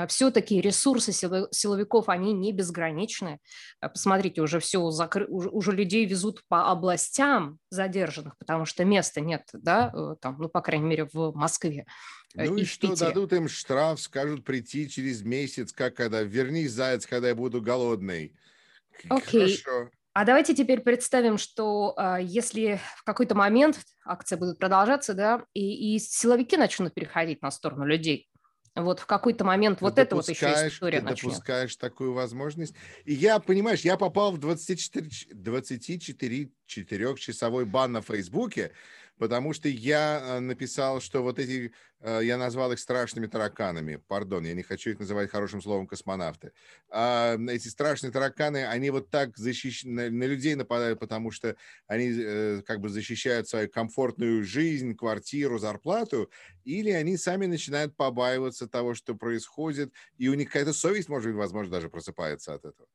все-таки 0.08 0.60
ресурсы 0.60 1.12
силовиков, 1.12 2.08
они 2.08 2.32
не 2.32 2.52
безграничны. 2.52 3.38
Э, 3.80 3.88
посмотрите, 3.88 4.40
уже 4.42 4.60
все 4.60 4.90
закры... 4.90 5.26
уже, 5.26 5.48
уже 5.50 5.72
людей 5.72 6.06
везут 6.06 6.42
по 6.48 6.70
областям 6.70 7.58
задержанных, 7.70 8.36
потому 8.38 8.64
что 8.64 8.84
места 8.84 9.20
нет, 9.20 9.48
да, 9.52 9.92
э, 9.94 10.16
там, 10.20 10.36
ну, 10.38 10.48
по 10.48 10.60
крайней 10.60 10.86
мере, 10.86 11.08
в 11.12 11.32
Москве. 11.34 11.86
Э, 12.36 12.46
ну 12.46 12.56
и, 12.56 12.62
и 12.62 12.64
что, 12.64 12.88
Питере. 12.88 13.08
дадут 13.08 13.32
им 13.32 13.48
штраф, 13.48 14.00
скажут 14.00 14.44
прийти 14.44 14.88
через 14.88 15.22
месяц, 15.22 15.72
как 15.72 15.94
когда, 15.94 16.22
вернись, 16.22 16.72
заяц, 16.72 17.06
когда 17.06 17.28
я 17.28 17.34
буду 17.34 17.60
голодный. 17.60 18.36
Окей. 19.08 19.56
Хорошо. 19.56 19.90
А 20.14 20.24
давайте 20.24 20.54
теперь 20.54 20.80
представим, 20.80 21.38
что 21.38 21.94
э, 21.98 22.18
если 22.22 22.80
в 22.96 23.02
какой-то 23.02 23.34
момент 23.34 23.80
акции 24.06 24.36
будут 24.36 24.60
продолжаться, 24.60 25.12
да, 25.12 25.44
и, 25.54 25.96
и 25.96 25.98
силовики 25.98 26.56
начнут 26.56 26.94
переходить 26.94 27.42
на 27.42 27.50
сторону 27.50 27.84
людей, 27.84 28.30
вот 28.76 29.00
в 29.00 29.06
какой-то 29.06 29.44
момент 29.44 29.80
ты 29.80 29.84
вот 29.84 29.98
это 29.98 30.14
вот 30.14 30.28
еще 30.28 30.46
история 30.68 30.98
ты 30.98 31.04
начнет. 31.04 31.32
допускаешь 31.32 31.74
такую 31.76 32.12
возможность. 32.12 32.74
И 33.04 33.12
я, 33.12 33.40
понимаешь, 33.40 33.80
я 33.80 33.96
попал 33.96 34.30
в 34.30 34.38
24, 34.38 35.08
24 35.32 37.16
часовой 37.16 37.64
бан 37.64 37.92
на 37.92 38.00
Фейсбуке, 38.00 38.70
потому 39.18 39.52
что 39.52 39.68
я 39.68 40.20
э, 40.20 40.40
написал, 40.40 41.00
что 41.00 41.22
вот 41.22 41.38
эти, 41.38 41.72
э, 42.00 42.20
я 42.22 42.36
назвал 42.36 42.72
их 42.72 42.78
страшными 42.78 43.26
тараканами, 43.26 43.96
пардон, 43.96 44.44
я 44.44 44.54
не 44.54 44.62
хочу 44.62 44.90
их 44.90 44.98
называть 44.98 45.30
хорошим 45.30 45.62
словом 45.62 45.86
космонавты. 45.86 46.52
А 46.90 47.36
эти 47.48 47.68
страшные 47.68 48.10
тараканы, 48.10 48.66
они 48.66 48.90
вот 48.90 49.10
так 49.10 49.36
защищ... 49.36 49.84
на, 49.84 50.10
на 50.10 50.24
людей 50.24 50.54
нападают, 50.54 50.98
потому 51.00 51.30
что 51.30 51.56
они 51.86 52.12
э, 52.16 52.62
как 52.66 52.80
бы 52.80 52.88
защищают 52.88 53.48
свою 53.48 53.68
комфортную 53.68 54.44
жизнь, 54.44 54.96
квартиру, 54.96 55.58
зарплату, 55.58 56.30
или 56.64 56.90
они 56.90 57.16
сами 57.16 57.46
начинают 57.46 57.96
побаиваться 57.96 58.66
того, 58.66 58.94
что 58.94 59.14
происходит, 59.14 59.92
и 60.18 60.28
у 60.28 60.34
них 60.34 60.48
какая-то 60.48 60.72
совесть, 60.72 61.08
может 61.08 61.28
быть, 61.28 61.36
возможно, 61.36 61.72
даже 61.72 61.88
просыпается 61.88 62.54
от 62.54 62.64
этого. 62.64 62.88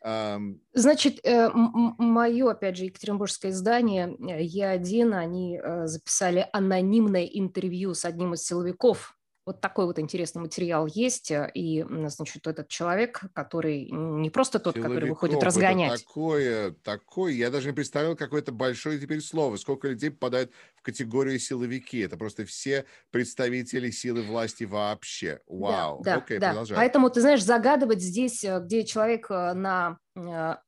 Значит, 0.00 1.18
э, 1.24 1.50
мое, 1.52 2.50
опять 2.50 2.76
же, 2.76 2.84
екатеринбургское 2.84 3.50
издание 3.50 4.14
э, 4.20 4.42
Е1, 4.42 5.12
они 5.12 5.58
э, 5.58 5.86
записали 5.86 6.46
анонимное 6.52 7.24
интервью 7.24 7.94
с 7.94 8.04
одним 8.04 8.34
из 8.34 8.44
силовиков 8.44 9.17
вот 9.48 9.62
такой 9.62 9.86
вот 9.86 9.98
интересный 9.98 10.42
материал 10.42 10.86
есть, 10.86 11.30
э, 11.30 11.50
и, 11.54 11.82
значит, 11.82 12.46
этот 12.46 12.68
человек, 12.68 13.22
который 13.32 13.88
не 13.90 14.28
просто 14.28 14.58
тот, 14.58 14.74
Силовиков, 14.74 14.94
который 14.94 15.08
выходит 15.08 15.42
разгонять. 15.42 16.04
такое, 16.04 16.72
такое, 16.84 17.32
я 17.32 17.50
даже 17.50 17.68
не 17.68 17.72
представлял 17.74 18.14
какое-то 18.14 18.52
большое 18.52 18.98
теперь 18.98 19.22
слово, 19.22 19.56
сколько 19.56 19.88
людей 19.88 20.10
попадают 20.10 20.50
в 20.76 20.82
категорию 20.82 21.38
силовики. 21.38 22.00
Это 22.00 22.18
просто 22.18 22.44
все 22.44 22.84
представители 23.10 23.90
силы 23.90 24.20
власти 24.20 24.64
вообще. 24.64 25.40
Вау. 25.46 26.02
Да, 26.02 26.16
да, 26.16 26.22
Окей, 26.22 26.38
да. 26.38 26.48
Продолжай. 26.48 26.76
Поэтому, 26.76 27.08
ты 27.08 27.22
знаешь, 27.22 27.42
загадывать 27.42 28.02
здесь, 28.02 28.44
э, 28.44 28.60
где 28.60 28.84
человек 28.84 29.30
э, 29.30 29.54
на 29.54 29.98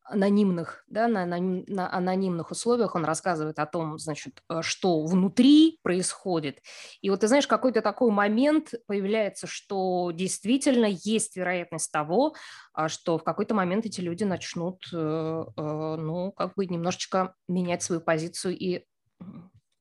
анонимных, 0.05 0.85
да, 0.89 1.09
на, 1.09 1.27
на, 1.27 1.39
на 1.39 1.93
анонимных 1.93 2.51
условиях 2.51 2.95
он 2.95 3.05
рассказывает 3.05 3.59
о 3.59 3.67
том, 3.67 3.99
значит, 3.99 4.43
э, 4.49 4.63
что 4.63 5.05
внутри 5.05 5.79
происходит. 5.83 6.63
И 7.01 7.11
вот 7.11 7.21
ты 7.21 7.29
знаешь, 7.29 7.47
какой-то 7.47 7.83
такой 7.83 8.11
момент 8.11 8.75
появляется, 8.87 9.47
что 9.47 10.11
действительно 10.13 10.87
есть 10.87 11.37
вероятность 11.37 11.91
того, 11.91 12.35
а, 12.73 12.89
что 12.89 13.19
в 13.19 13.25
какой-то 13.25 13.55
момент 13.55 13.87
эти 13.87 14.01
люди 14.01 14.25
начнут, 14.25 14.85
э, 14.93 15.45
ну, 15.57 16.33
как 16.33 16.55
бы 16.55 16.67
немножечко 16.67 17.35
менять 17.49 17.83
свою 17.83 18.01
позицию 18.01 18.57
и 18.57 18.85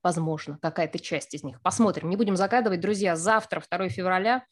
возможно, 0.03 0.57
какая-то 0.61 0.99
часть 0.99 1.33
из 1.33 1.43
них. 1.43 1.61
Посмотрим, 1.61 2.09
не 2.09 2.15
будем 2.15 2.35
загадывать. 2.35 2.79
Друзья, 2.79 3.15
завтра, 3.15 3.61
2 3.69 3.89
февраля, 3.89 4.43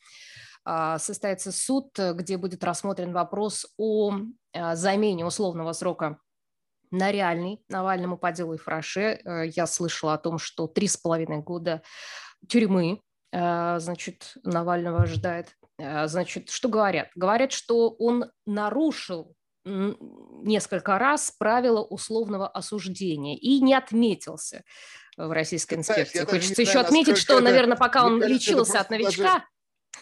состоится 1.00 1.52
суд, 1.52 1.98
где 1.98 2.38
будет 2.38 2.64
рассмотрен 2.64 3.14
вопрос 3.14 3.68
о 3.78 4.14
а, 4.54 4.76
замене 4.76 5.26
условного 5.26 5.72
срока 5.74 6.18
на 6.92 7.12
реальный 7.12 7.62
Навальному 7.70 8.18
по 8.18 8.32
делу 8.32 8.54
и 8.54 8.58
Фраше. 8.58 9.20
Э, 9.24 9.48
я 9.48 9.68
слышала 9.68 10.14
о 10.14 10.18
том, 10.18 10.38
что 10.38 10.68
три 10.68 10.88
с 10.88 10.98
половиной 10.98 11.40
года 11.42 11.82
тюрьмы, 12.48 13.02
э, 13.32 13.80
значит, 13.80 14.34
Навального 14.44 15.04
ожидает. 15.04 15.50
Э, 15.78 16.08
значит, 16.08 16.50
что 16.50 16.70
говорят? 16.70 17.10
Говорят, 17.16 17.52
что 17.52 17.90
он 17.90 18.32
нарушил 18.46 19.34
несколько 19.66 20.98
раз 20.98 21.30
правила 21.38 21.82
условного 21.82 22.48
осуждения 22.48 23.36
и 23.36 23.60
не 23.60 23.74
отметился 23.74 24.64
в 25.18 25.30
российской 25.30 25.74
инспекции. 25.74 26.24
Хочется 26.24 26.62
еще 26.62 26.80
отметить, 26.80 27.18
что, 27.18 27.42
наверное, 27.42 27.76
пока 27.76 28.06
он 28.06 28.24
лечился 28.24 28.80
от 28.80 28.90
новичка, 28.90 29.44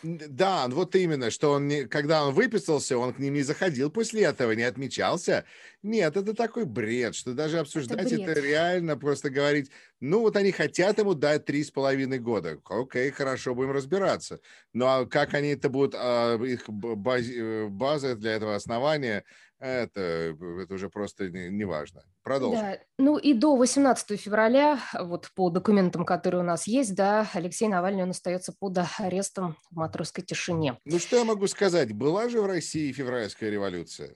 да, 0.03 0.67
вот 0.67 0.95
именно, 0.95 1.31
что 1.31 1.51
он, 1.51 1.67
не, 1.67 1.85
когда 1.85 2.25
он 2.25 2.33
выписался, 2.33 2.97
он 2.97 3.13
к 3.13 3.19
ним 3.19 3.33
не 3.33 3.41
заходил 3.41 3.89
после 3.89 4.23
этого, 4.23 4.51
не 4.51 4.63
отмечался. 4.63 5.45
Нет, 5.83 6.17
это 6.17 6.33
такой 6.33 6.65
бред, 6.65 7.15
что 7.15 7.33
даже 7.33 7.59
обсуждать 7.59 8.11
это, 8.11 8.23
это 8.23 8.39
реально 8.39 8.97
просто 8.97 9.29
говорить, 9.29 9.71
ну 9.99 10.21
вот 10.21 10.35
они 10.35 10.51
хотят 10.51 10.97
ему 10.97 11.13
дать 11.13 11.45
три 11.45 11.63
с 11.63 11.71
половиной 11.71 12.19
года. 12.19 12.59
Окей, 12.65 13.11
хорошо, 13.11 13.55
будем 13.55 13.71
разбираться. 13.71 14.39
Ну 14.73 14.85
а 14.85 15.05
как 15.05 15.33
они 15.33 15.49
это 15.49 15.69
будут, 15.69 15.95
а, 15.95 16.37
их 16.43 16.67
баз, 16.69 17.25
э, 17.27 17.67
база 17.67 18.15
для 18.15 18.33
этого 18.33 18.55
основания, 18.55 19.23
это, 19.59 20.35
это 20.61 20.73
уже 20.73 20.89
просто 20.89 21.29
неважно. 21.29 21.99
Не 21.99 22.23
Продолжим. 22.23 22.61
Да. 22.61 22.79
Ну 22.97 23.17
и 23.17 23.33
до 23.33 23.55
18 23.55 24.19
февраля, 24.19 24.79
вот 24.93 25.31
по 25.33 25.49
документам, 25.49 26.05
которые 26.05 26.41
у 26.41 26.45
нас 26.45 26.67
есть, 26.67 26.95
да, 26.95 27.29
Алексей 27.33 27.67
Навальный, 27.67 28.03
он 28.03 28.09
остается 28.09 28.53
под 28.53 28.77
арестом 28.99 29.55
в 29.71 29.75
матросской 29.75 30.23
тишине. 30.23 30.77
Ну 30.85 30.99
что 30.99 31.17
я 31.17 31.23
могу 31.23 31.47
сказать? 31.47 31.93
Была 31.93 32.29
же 32.29 32.41
в 32.41 32.45
России 32.45 32.91
февральская 32.91 33.49
революция? 33.49 34.15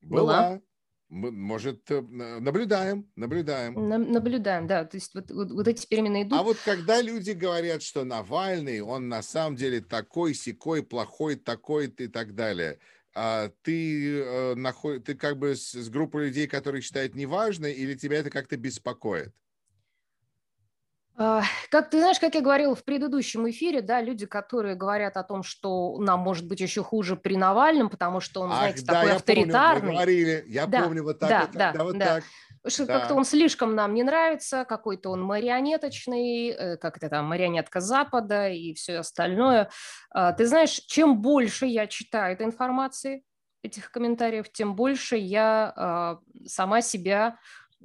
Была. 0.00 0.50
Была. 0.50 0.60
Может, 1.08 1.88
э, 1.92 2.00
наблюдаем, 2.00 3.08
наблюдаем. 3.14 3.74
наблюдаем, 3.88 4.66
да. 4.66 4.84
То 4.84 4.96
есть 4.96 5.14
вот, 5.14 5.30
вот, 5.30 5.52
вот 5.52 5.68
эти 5.68 5.86
перемены 5.86 6.22
идут. 6.22 6.36
А 6.36 6.42
вот 6.42 6.56
когда 6.64 7.00
люди 7.00 7.30
говорят, 7.30 7.82
что 7.82 8.02
Навальный, 8.02 8.80
он 8.80 9.08
на 9.08 9.22
самом 9.22 9.54
деле 9.54 9.80
такой, 9.80 10.34
секой, 10.34 10.82
плохой, 10.82 11.36
такой 11.36 11.86
и 11.86 12.08
так 12.08 12.34
далее, 12.34 12.80
ты, 13.62 14.20
э, 14.20 14.54
наход... 14.54 15.04
ты 15.04 15.14
как 15.14 15.38
бы 15.38 15.56
с, 15.56 15.72
с 15.72 15.88
группой 15.88 16.26
людей, 16.26 16.46
которые 16.46 16.82
считают 16.82 17.14
неважно, 17.14 17.66
или 17.66 17.94
тебя 17.94 18.18
это 18.18 18.30
как-то 18.30 18.56
беспокоит? 18.56 19.32
А, 21.18 21.42
как 21.70 21.88
ты 21.88 21.98
знаешь, 21.98 22.20
как 22.20 22.34
я 22.34 22.42
говорила 22.42 22.74
в 22.74 22.84
предыдущем 22.84 23.48
эфире, 23.48 23.80
да, 23.80 24.02
люди, 24.02 24.26
которые 24.26 24.74
говорят 24.74 25.16
о 25.16 25.22
том, 25.22 25.42
что 25.42 25.96
нам 25.98 26.20
может 26.20 26.46
быть 26.46 26.60
еще 26.60 26.82
хуже 26.82 27.16
при 27.16 27.36
Навальном, 27.36 27.88
потому 27.88 28.20
что 28.20 28.42
он, 28.42 28.52
Ах, 28.52 28.58
знаете, 28.58 28.84
да, 28.84 28.92
такой 28.92 29.08
я 29.08 29.16
авторитарный. 29.16 29.80
Помню, 29.80 29.94
говорили, 29.94 30.44
я 30.46 30.66
да, 30.66 30.82
помню 30.82 31.02
вот 31.02 31.18
так, 31.18 31.30
да, 31.30 31.40
вот 31.40 31.52
так, 31.52 31.74
да, 31.74 31.84
вот 31.84 31.98
да. 31.98 32.04
так. 32.04 32.24
Что 32.68 32.86
да. 32.86 32.98
как-то 32.98 33.14
он 33.14 33.24
слишком 33.24 33.74
нам 33.74 33.94
не 33.94 34.02
нравится, 34.02 34.64
какой-то 34.64 35.10
он 35.10 35.22
марионеточный, 35.22 36.48
э, 36.48 36.76
как 36.76 36.96
это 36.96 37.08
там, 37.08 37.26
марионетка 37.26 37.80
Запада 37.80 38.48
и 38.48 38.74
все 38.74 38.98
остальное. 38.98 39.70
А, 40.10 40.32
ты 40.32 40.46
знаешь, 40.46 40.80
чем 40.86 41.20
больше 41.20 41.66
я 41.66 41.86
читаю 41.86 42.34
этой 42.34 42.46
информации, 42.46 43.22
этих 43.62 43.90
комментариев, 43.90 44.50
тем 44.52 44.76
больше 44.76 45.16
я 45.16 45.72
а, 45.76 46.18
сама 46.46 46.80
себя 46.80 47.38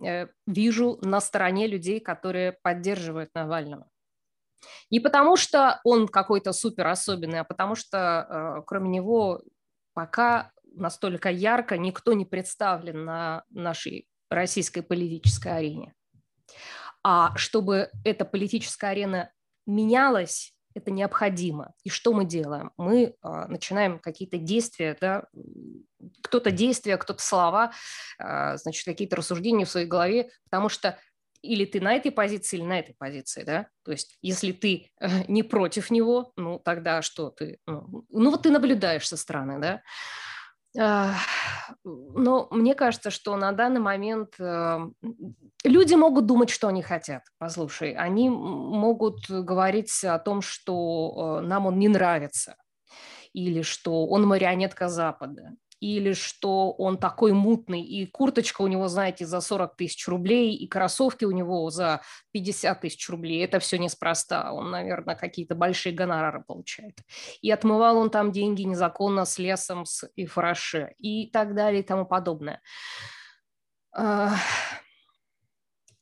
Э, 0.03 0.27
вижу 0.47 0.99
на 1.01 1.19
стороне 1.19 1.67
людей, 1.67 1.99
которые 1.99 2.53
поддерживают 2.63 3.33
Навального. 3.33 3.87
Не 4.89 4.99
потому, 4.99 5.35
что 5.35 5.79
он 5.83 6.07
какой-то 6.07 6.53
супер 6.53 6.87
особенный, 6.87 7.39
а 7.39 7.43
потому 7.43 7.75
что 7.75 7.97
э, 8.59 8.63
кроме 8.65 8.89
него 8.89 9.41
пока 9.93 10.51
настолько 10.73 11.29
ярко 11.29 11.77
никто 11.77 12.13
не 12.13 12.25
представлен 12.25 13.03
на 13.03 13.43
нашей 13.49 14.07
российской 14.31 14.81
политической 14.81 15.57
арене. 15.57 15.93
А 17.03 17.35
чтобы 17.35 17.89
эта 18.03 18.25
политическая 18.25 18.91
арена 18.91 19.31
менялась, 19.65 20.53
это 20.73 20.89
необходимо. 20.89 21.73
И 21.83 21.89
что 21.89 22.13
мы 22.13 22.25
делаем? 22.25 22.71
Мы 22.77 23.15
а, 23.21 23.47
начинаем 23.47 23.99
какие-то 23.99 24.37
действия, 24.37 24.97
да, 24.99 25.25
кто-то 26.23 26.51
действия, 26.51 26.97
кто-то 26.97 27.21
слова, 27.21 27.73
а, 28.17 28.55
значит, 28.57 28.85
какие-то 28.85 29.17
рассуждения 29.17 29.65
в 29.65 29.69
своей 29.69 29.87
голове, 29.87 30.29
потому 30.45 30.69
что 30.69 30.97
или 31.41 31.65
ты 31.65 31.81
на 31.81 31.93
этой 31.93 32.11
позиции, 32.11 32.57
или 32.57 32.63
на 32.63 32.79
этой 32.79 32.93
позиции, 32.93 33.43
да? 33.43 33.67
То 33.83 33.91
есть, 33.91 34.17
если 34.21 34.51
ты 34.51 34.91
э, 34.99 35.23
не 35.27 35.41
против 35.41 35.89
него, 35.89 36.33
ну, 36.35 36.59
тогда 36.59 37.01
что 37.01 37.31
ты? 37.31 37.57
Ну, 37.65 38.05
ну 38.09 38.29
вот 38.29 38.43
ты 38.43 38.51
наблюдаешь 38.51 39.07
со 39.07 39.17
стороны, 39.17 39.59
да? 39.59 39.81
Но 40.73 42.47
мне 42.51 42.75
кажется, 42.75 43.11
что 43.11 43.35
на 43.35 43.51
данный 43.51 43.79
момент 43.79 44.35
эм, 44.39 44.95
люди 45.63 45.95
могут 45.95 46.25
думать, 46.25 46.49
что 46.49 46.67
они 46.67 46.81
хотят. 46.81 47.23
Послушай, 47.37 47.93
они 47.93 48.29
могут 48.29 49.29
говорить 49.29 50.03
о 50.03 50.19
том, 50.19 50.41
что 50.41 51.39
э, 51.41 51.45
нам 51.45 51.65
он 51.65 51.79
не 51.79 51.87
нравится, 51.87 52.55
или 53.33 53.61
что 53.61 54.05
он 54.07 54.25
марионетка 54.25 54.87
Запада, 54.87 55.51
или 55.81 56.13
что 56.13 56.71
он 56.71 56.97
такой 56.97 57.33
мутный, 57.33 57.81
и 57.81 58.05
курточка 58.05 58.61
у 58.61 58.67
него, 58.67 58.87
знаете, 58.87 59.25
за 59.25 59.41
40 59.41 59.75
тысяч 59.75 60.07
рублей, 60.07 60.55
и 60.55 60.67
кроссовки 60.67 61.25
у 61.25 61.31
него 61.31 61.69
за 61.71 62.01
50 62.31 62.81
тысяч 62.81 63.09
рублей. 63.09 63.43
Это 63.43 63.59
все 63.59 63.79
неспроста. 63.79 64.53
Он, 64.53 64.69
наверное, 64.69 65.15
какие-то 65.15 65.55
большие 65.55 65.93
гонорары 65.93 66.43
получает. 66.47 66.99
И 67.41 67.49
отмывал 67.49 67.97
он 67.97 68.11
там 68.11 68.31
деньги 68.31 68.61
незаконно 68.61 69.25
с 69.25 69.39
лесом, 69.39 69.85
с 69.85 70.07
и 70.15 70.27
фараше, 70.27 70.93
и 70.99 71.27
так 71.31 71.55
далее, 71.55 71.81
и 71.81 71.85
тому 71.85 72.05
подобное. 72.05 72.61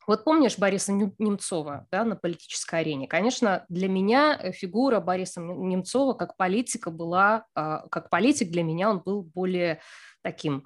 Вот 0.10 0.24
помнишь 0.24 0.58
Бориса 0.58 0.92
Немцова 0.92 1.86
да, 1.92 2.04
на 2.04 2.16
политической 2.16 2.80
арене? 2.80 3.08
Конечно, 3.08 3.64
для 3.70 3.88
меня 3.88 4.40
э, 4.42 4.52
фигура 4.52 5.00
Бориса 5.00 5.40
Немцова 5.40 6.16
как 6.16 6.36
политика 6.36 6.90
была, 6.90 7.46
а, 7.54 7.88
как 7.90 8.10
политик 8.10 8.50
для 8.50 8.64
меня 8.64 8.90
он 8.90 9.02
был 9.02 9.22
более 9.22 9.82
таким 10.24 10.66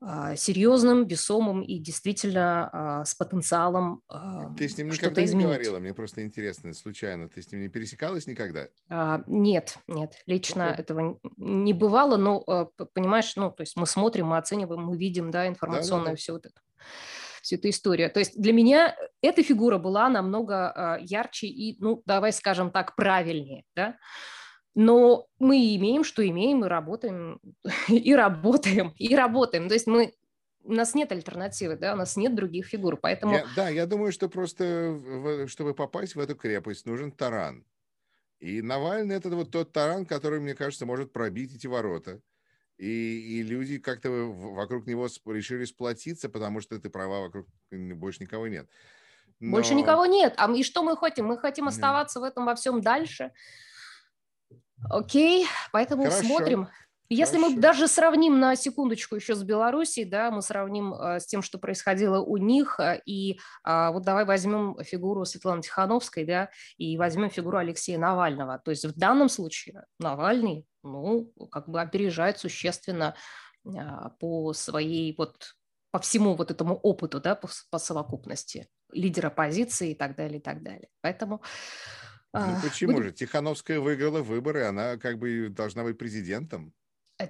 а, 0.00 0.36
серьезным, 0.36 1.06
весомым 1.06 1.60
и 1.60 1.78
действительно 1.80 2.70
а, 2.72 3.04
с 3.04 3.14
потенциалом 3.14 4.00
Ты 4.56 4.70
с 4.70 4.78
ним 4.78 4.88
никогда 4.88 5.20
не 5.20 5.26
изменить. 5.26 5.48
говорила? 5.48 5.78
Мне 5.78 5.92
просто 5.92 6.24
интересно, 6.24 6.72
случайно. 6.72 7.28
Ты 7.28 7.42
с 7.42 7.52
ним 7.52 7.60
не 7.60 7.68
пересекалась 7.68 8.26
никогда? 8.26 8.68
Нет, 9.26 9.76
нет. 9.86 10.14
Лично 10.24 10.70
okay. 10.70 10.80
этого 10.80 11.20
не 11.36 11.74
бывало, 11.74 12.16
но, 12.16 12.70
понимаешь, 12.94 13.36
ну, 13.36 13.50
то 13.50 13.64
есть 13.64 13.76
мы 13.76 13.84
смотрим, 13.84 14.28
мы 14.28 14.38
оцениваем, 14.38 14.82
мы 14.82 14.96
видим, 14.96 15.30
да, 15.30 15.46
информационное 15.46 16.04
да, 16.04 16.10
да, 16.12 16.12
да. 16.12 16.16
все 16.16 16.32
вот 16.32 16.46
это 16.46 16.62
всю 17.42 17.56
эту 17.56 17.68
историю. 17.68 18.10
То 18.10 18.20
есть 18.20 18.40
для 18.40 18.52
меня 18.52 18.96
эта 19.20 19.42
фигура 19.42 19.78
была 19.78 20.08
намного 20.08 20.70
а, 20.70 20.98
ярче 20.98 21.48
и, 21.48 21.76
ну, 21.80 22.02
давай 22.06 22.32
скажем 22.32 22.70
так, 22.70 22.96
правильнее, 22.96 23.64
да. 23.74 23.98
Но 24.74 25.26
мы 25.38 25.76
имеем, 25.76 26.02
что 26.02 26.26
имеем, 26.26 26.64
и 26.64 26.68
работаем, 26.68 27.40
и 27.88 28.14
работаем, 28.14 28.94
и 28.96 29.14
работаем. 29.14 29.68
То 29.68 29.74
есть 29.74 29.86
мы 29.86 30.14
у 30.64 30.72
нас 30.72 30.94
нет 30.94 31.10
альтернативы, 31.10 31.76
да, 31.76 31.94
у 31.94 31.96
нас 31.96 32.16
нет 32.16 32.36
других 32.36 32.66
фигур, 32.66 32.96
поэтому... 32.96 33.34
Я, 33.34 33.46
да, 33.56 33.68
я 33.68 33.84
думаю, 33.84 34.12
что 34.12 34.28
просто, 34.28 35.48
чтобы 35.48 35.74
попасть 35.74 36.14
в 36.14 36.20
эту 36.20 36.36
крепость, 36.36 36.86
нужен 36.86 37.10
таран. 37.10 37.66
И 38.38 38.62
Навальный– 38.62 39.16
это 39.16 39.28
вот 39.30 39.50
тот 39.50 39.72
таран, 39.72 40.06
который, 40.06 40.38
мне 40.38 40.54
кажется, 40.54 40.86
может 40.86 41.12
пробить 41.12 41.54
эти 41.54 41.66
ворота 41.66 42.20
и, 42.82 43.38
и 43.38 43.42
люди 43.44 43.78
как-то 43.78 44.10
вокруг 44.10 44.86
него 44.86 45.06
решили 45.26 45.64
сплотиться, 45.64 46.28
потому 46.28 46.60
что 46.60 46.80
ты 46.80 46.90
права, 46.90 47.20
вокруг 47.20 47.46
больше 47.70 48.24
никого 48.24 48.48
нет. 48.48 48.68
Но... 49.38 49.52
Больше 49.52 49.74
никого 49.74 50.04
нет. 50.06 50.34
А 50.36 50.50
и 50.50 50.64
что 50.64 50.82
мы 50.82 50.96
хотим? 50.96 51.26
Мы 51.26 51.38
хотим 51.38 51.68
оставаться 51.68 52.18
нет. 52.18 52.22
в 52.22 52.30
этом 52.32 52.44
во 52.44 52.56
всем 52.56 52.80
дальше. 52.80 53.30
Окей, 54.90 55.46
поэтому 55.70 56.04
Хорошо. 56.04 56.24
смотрим. 56.24 56.68
Если 57.14 57.36
Хорошо. 57.36 57.54
мы 57.54 57.60
даже 57.60 57.88
сравним 57.88 58.40
на 58.40 58.56
секундочку 58.56 59.16
еще 59.16 59.34
с 59.34 59.42
Белоруссией, 59.42 60.08
да, 60.08 60.30
мы 60.30 60.40
сравним 60.40 60.94
э, 60.94 61.20
с 61.20 61.26
тем, 61.26 61.42
что 61.42 61.58
происходило 61.58 62.20
у 62.20 62.38
них, 62.38 62.80
э, 62.80 63.02
и 63.04 63.38
э, 63.66 63.90
вот 63.90 64.02
давай 64.02 64.24
возьмем 64.24 64.78
фигуру 64.82 65.26
Светланы 65.26 65.60
Тихановской, 65.60 66.24
да, 66.24 66.48
и 66.78 66.96
возьмем 66.96 67.28
фигуру 67.28 67.58
Алексея 67.58 67.98
Навального. 67.98 68.58
То 68.64 68.70
есть 68.70 68.86
в 68.86 68.98
данном 68.98 69.28
случае 69.28 69.84
Навальный, 69.98 70.66
ну, 70.82 71.30
как 71.50 71.68
бы 71.68 71.82
опережает 71.82 72.38
существенно 72.38 73.14
э, 73.66 73.70
по 74.18 74.54
своей 74.54 75.14
вот 75.18 75.54
по 75.90 75.98
всему 75.98 76.34
вот 76.34 76.50
этому 76.50 76.76
опыту, 76.76 77.20
да, 77.20 77.34
по, 77.34 77.50
по 77.70 77.78
совокупности 77.78 78.68
лидера 78.90 79.26
оппозиции 79.26 79.90
и 79.90 79.94
так 79.94 80.16
далее, 80.16 80.38
и 80.38 80.42
так 80.42 80.62
далее. 80.62 80.88
Поэтому 81.02 81.42
ну 82.32 82.40
а, 82.40 82.60
почему 82.62 82.94
Будем... 82.94 83.08
же? 83.08 83.12
Тихановская 83.12 83.78
выиграла 83.80 84.22
выборы, 84.22 84.64
она 84.64 84.96
как 84.96 85.18
бы 85.18 85.50
должна 85.50 85.82
быть 85.82 85.98
президентом. 85.98 86.72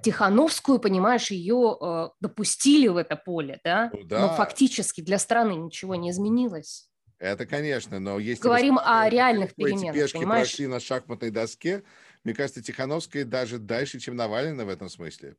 Тихановскую, 0.01 0.79
понимаешь, 0.79 1.31
ее 1.31 1.77
э, 1.79 2.09
допустили 2.19 2.87
в 2.87 2.97
это 2.97 3.15
поле, 3.15 3.59
да? 3.63 3.89
Ну, 3.93 4.03
да? 4.03 4.19
Но 4.19 4.35
фактически 4.35 5.01
для 5.01 5.19
страны 5.19 5.53
ничего 5.53 5.95
не 5.95 6.11
изменилось. 6.11 6.89
Это, 7.19 7.45
конечно, 7.45 7.99
но 7.99 8.19
если 8.19 8.43
говорим 8.43 8.79
о 8.79 9.09
реальных 9.09 9.55
переменах, 9.55 9.93
пешки 9.93 10.17
понимаешь? 10.17 10.49
прошли 10.49 10.67
на 10.67 10.79
шахматной 10.79 11.31
доске, 11.31 11.83
мне 12.23 12.33
кажется, 12.33 12.61
Тихановская 12.61 13.23
даже 13.23 13.59
дальше, 13.59 13.99
чем 13.99 14.15
Навальный 14.15 14.65
в 14.65 14.69
этом 14.69 14.89
смысле. 14.89 15.35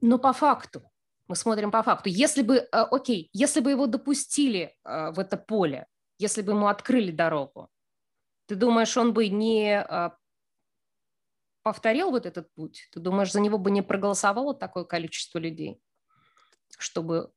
Но 0.00 0.18
по 0.18 0.32
факту, 0.32 0.82
мы 1.26 1.36
смотрим 1.36 1.70
по 1.70 1.82
факту. 1.82 2.08
Если 2.08 2.42
бы, 2.42 2.56
э, 2.56 2.66
окей, 2.72 3.28
если 3.32 3.60
бы 3.60 3.70
его 3.70 3.86
допустили 3.86 4.74
э, 4.84 5.10
в 5.10 5.18
это 5.18 5.36
поле, 5.36 5.86
если 6.18 6.42
бы 6.42 6.52
ему 6.52 6.68
открыли 6.68 7.10
дорогу, 7.10 7.68
ты 8.46 8.54
думаешь, 8.54 8.96
он 8.96 9.12
бы 9.12 9.28
не 9.28 9.84
э, 9.86 10.10
повторил 11.68 12.10
вот 12.10 12.24
этот 12.24 12.50
путь, 12.54 12.88
ты 12.90 12.98
думаешь, 12.98 13.30
за 13.30 13.40
него 13.40 13.58
бы 13.58 13.70
не 13.70 13.82
проголосовало 13.82 14.54
такое 14.54 14.84
количество 14.84 15.38
людей, 15.38 15.78
чтобы... 16.78 17.30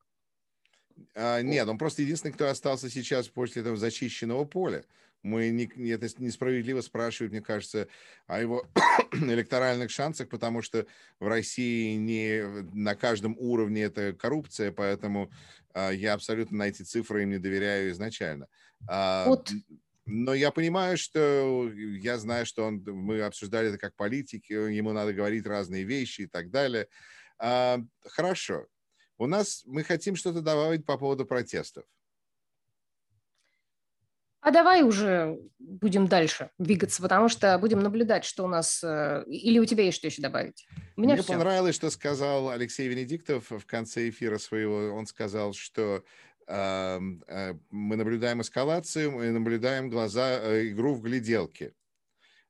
А, 1.15 1.41
нет, 1.41 1.67
он 1.67 1.77
просто 1.77 2.01
единственный, 2.01 2.31
кто 2.31 2.47
остался 2.47 2.89
сейчас 2.89 3.27
после 3.27 3.61
этого 3.61 3.75
зачищенного 3.75 4.45
поля. 4.45 4.85
Мы 5.21 5.49
не, 5.49 5.89
это 5.89 6.07
несправедливо 6.23 6.79
спрашивают, 6.79 7.33
мне 7.33 7.41
кажется, 7.41 7.89
о 8.25 8.39
его 8.39 8.65
электоральных 9.11 9.91
шансах, 9.91 10.29
потому 10.29 10.61
что 10.61 10.85
в 11.19 11.27
России 11.27 11.95
не 11.97 12.63
на 12.73 12.95
каждом 12.95 13.35
уровне 13.37 13.81
это 13.81 14.13
коррупция, 14.13 14.71
поэтому 14.71 15.29
а, 15.73 15.89
я 15.89 16.13
абсолютно 16.13 16.59
на 16.59 16.69
эти 16.69 16.83
цифры 16.83 17.23
им 17.23 17.31
не 17.31 17.37
доверяю 17.37 17.91
изначально. 17.91 18.47
А, 18.87 19.25
вот 19.27 19.51
Но 20.05 20.33
я 20.33 20.51
понимаю, 20.51 20.97
что 20.97 21.69
я 21.73 22.17
знаю, 22.17 22.45
что 22.45 22.65
он, 22.65 22.83
мы 22.83 23.21
обсуждали 23.21 23.69
это 23.69 23.77
как 23.77 23.95
политики, 23.95 24.53
ему 24.53 24.93
надо 24.93 25.13
говорить 25.13 25.45
разные 25.45 25.83
вещи 25.83 26.21
и 26.21 26.27
так 26.27 26.49
далее. 26.49 26.87
А, 27.37 27.79
хорошо. 28.05 28.65
У 29.17 29.27
нас 29.27 29.63
мы 29.65 29.83
хотим 29.83 30.15
что-то 30.15 30.41
добавить 30.41 30.85
по 30.85 30.97
поводу 30.97 31.25
протестов. 31.25 31.85
А 34.41 34.49
давай 34.49 34.81
уже 34.81 35.37
будем 35.59 36.07
дальше 36.07 36.49
двигаться, 36.57 36.99
потому 37.03 37.29
что 37.29 37.55
будем 37.59 37.79
наблюдать, 37.79 38.25
что 38.25 38.43
у 38.43 38.47
нас... 38.47 38.83
Э, 38.83 39.23
или 39.27 39.59
у 39.59 39.65
тебя 39.65 39.83
есть 39.83 39.99
что 39.99 40.07
еще 40.07 40.23
добавить? 40.23 40.67
У 40.97 41.01
меня 41.01 41.13
Мне 41.13 41.21
все. 41.21 41.33
понравилось, 41.33 41.75
что 41.75 41.91
сказал 41.91 42.49
Алексей 42.49 42.87
Венедиктов 42.87 43.51
в 43.51 43.65
конце 43.67 44.09
эфира 44.09 44.39
своего. 44.39 44.95
Он 44.95 45.05
сказал, 45.05 45.53
что 45.53 45.97
э, 45.97 45.99
э, 45.99 46.03
мы 46.47 47.95
наблюдаем 47.95 48.41
эскалацию, 48.41 49.11
мы 49.11 49.31
наблюдаем 49.31 49.89
глаза, 49.89 50.39
э, 50.39 50.69
игру 50.69 50.95
в 50.95 51.01
гляделке. 51.01 51.73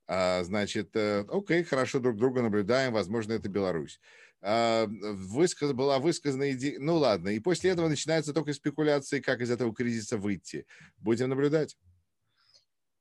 А, 0.07 0.43
значит, 0.43 0.95
э, 0.95 1.23
окей, 1.29 1.63
хорошо 1.63 1.99
друг 1.99 2.17
друга 2.17 2.41
наблюдаем, 2.41 2.91
возможно, 2.91 3.31
это 3.33 3.47
Беларусь. 3.47 3.99
А, 4.41 4.85
высказ, 4.87 5.71
была 5.71 5.99
высказана 5.99 6.51
идея, 6.51 6.79
ну 6.79 6.97
ладно, 6.97 7.29
и 7.29 7.39
после 7.39 7.71
этого 7.71 7.87
начинаются 7.87 8.33
только 8.33 8.53
спекуляции, 8.53 9.21
как 9.21 9.39
из 9.39 9.51
этого 9.51 9.73
кризиса 9.73 10.17
выйти. 10.17 10.65
Будем 10.97 11.29
наблюдать. 11.29 11.77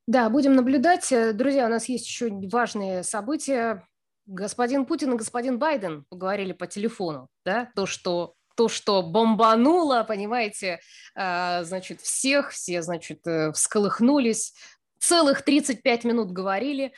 Да, 0.07 0.29
будем 0.29 0.55
наблюдать. 0.55 1.11
Э, 1.11 1.33
друзья, 1.33 1.65
у 1.65 1.69
нас 1.69 1.89
есть 1.89 2.05
еще 2.05 2.29
важные 2.49 3.03
события. 3.03 3.87
Господин 4.25 4.85
Путин 4.85 5.13
и 5.13 5.17
господин 5.17 5.59
Байден 5.59 6.05
поговорили 6.09 6.53
по 6.53 6.67
телефону, 6.67 7.27
да, 7.43 7.71
то, 7.75 7.85
что 7.85 8.35
то, 8.61 8.69
что 8.69 9.01
бомбануло, 9.01 10.03
понимаете, 10.07 10.81
а, 11.15 11.63
значит, 11.63 11.99
всех, 11.99 12.51
все, 12.51 12.83
значит, 12.83 13.25
э, 13.25 13.51
всколыхнулись, 13.53 14.53
целых 14.99 15.41
35 15.41 16.03
минут 16.03 16.31
говорили, 16.31 16.93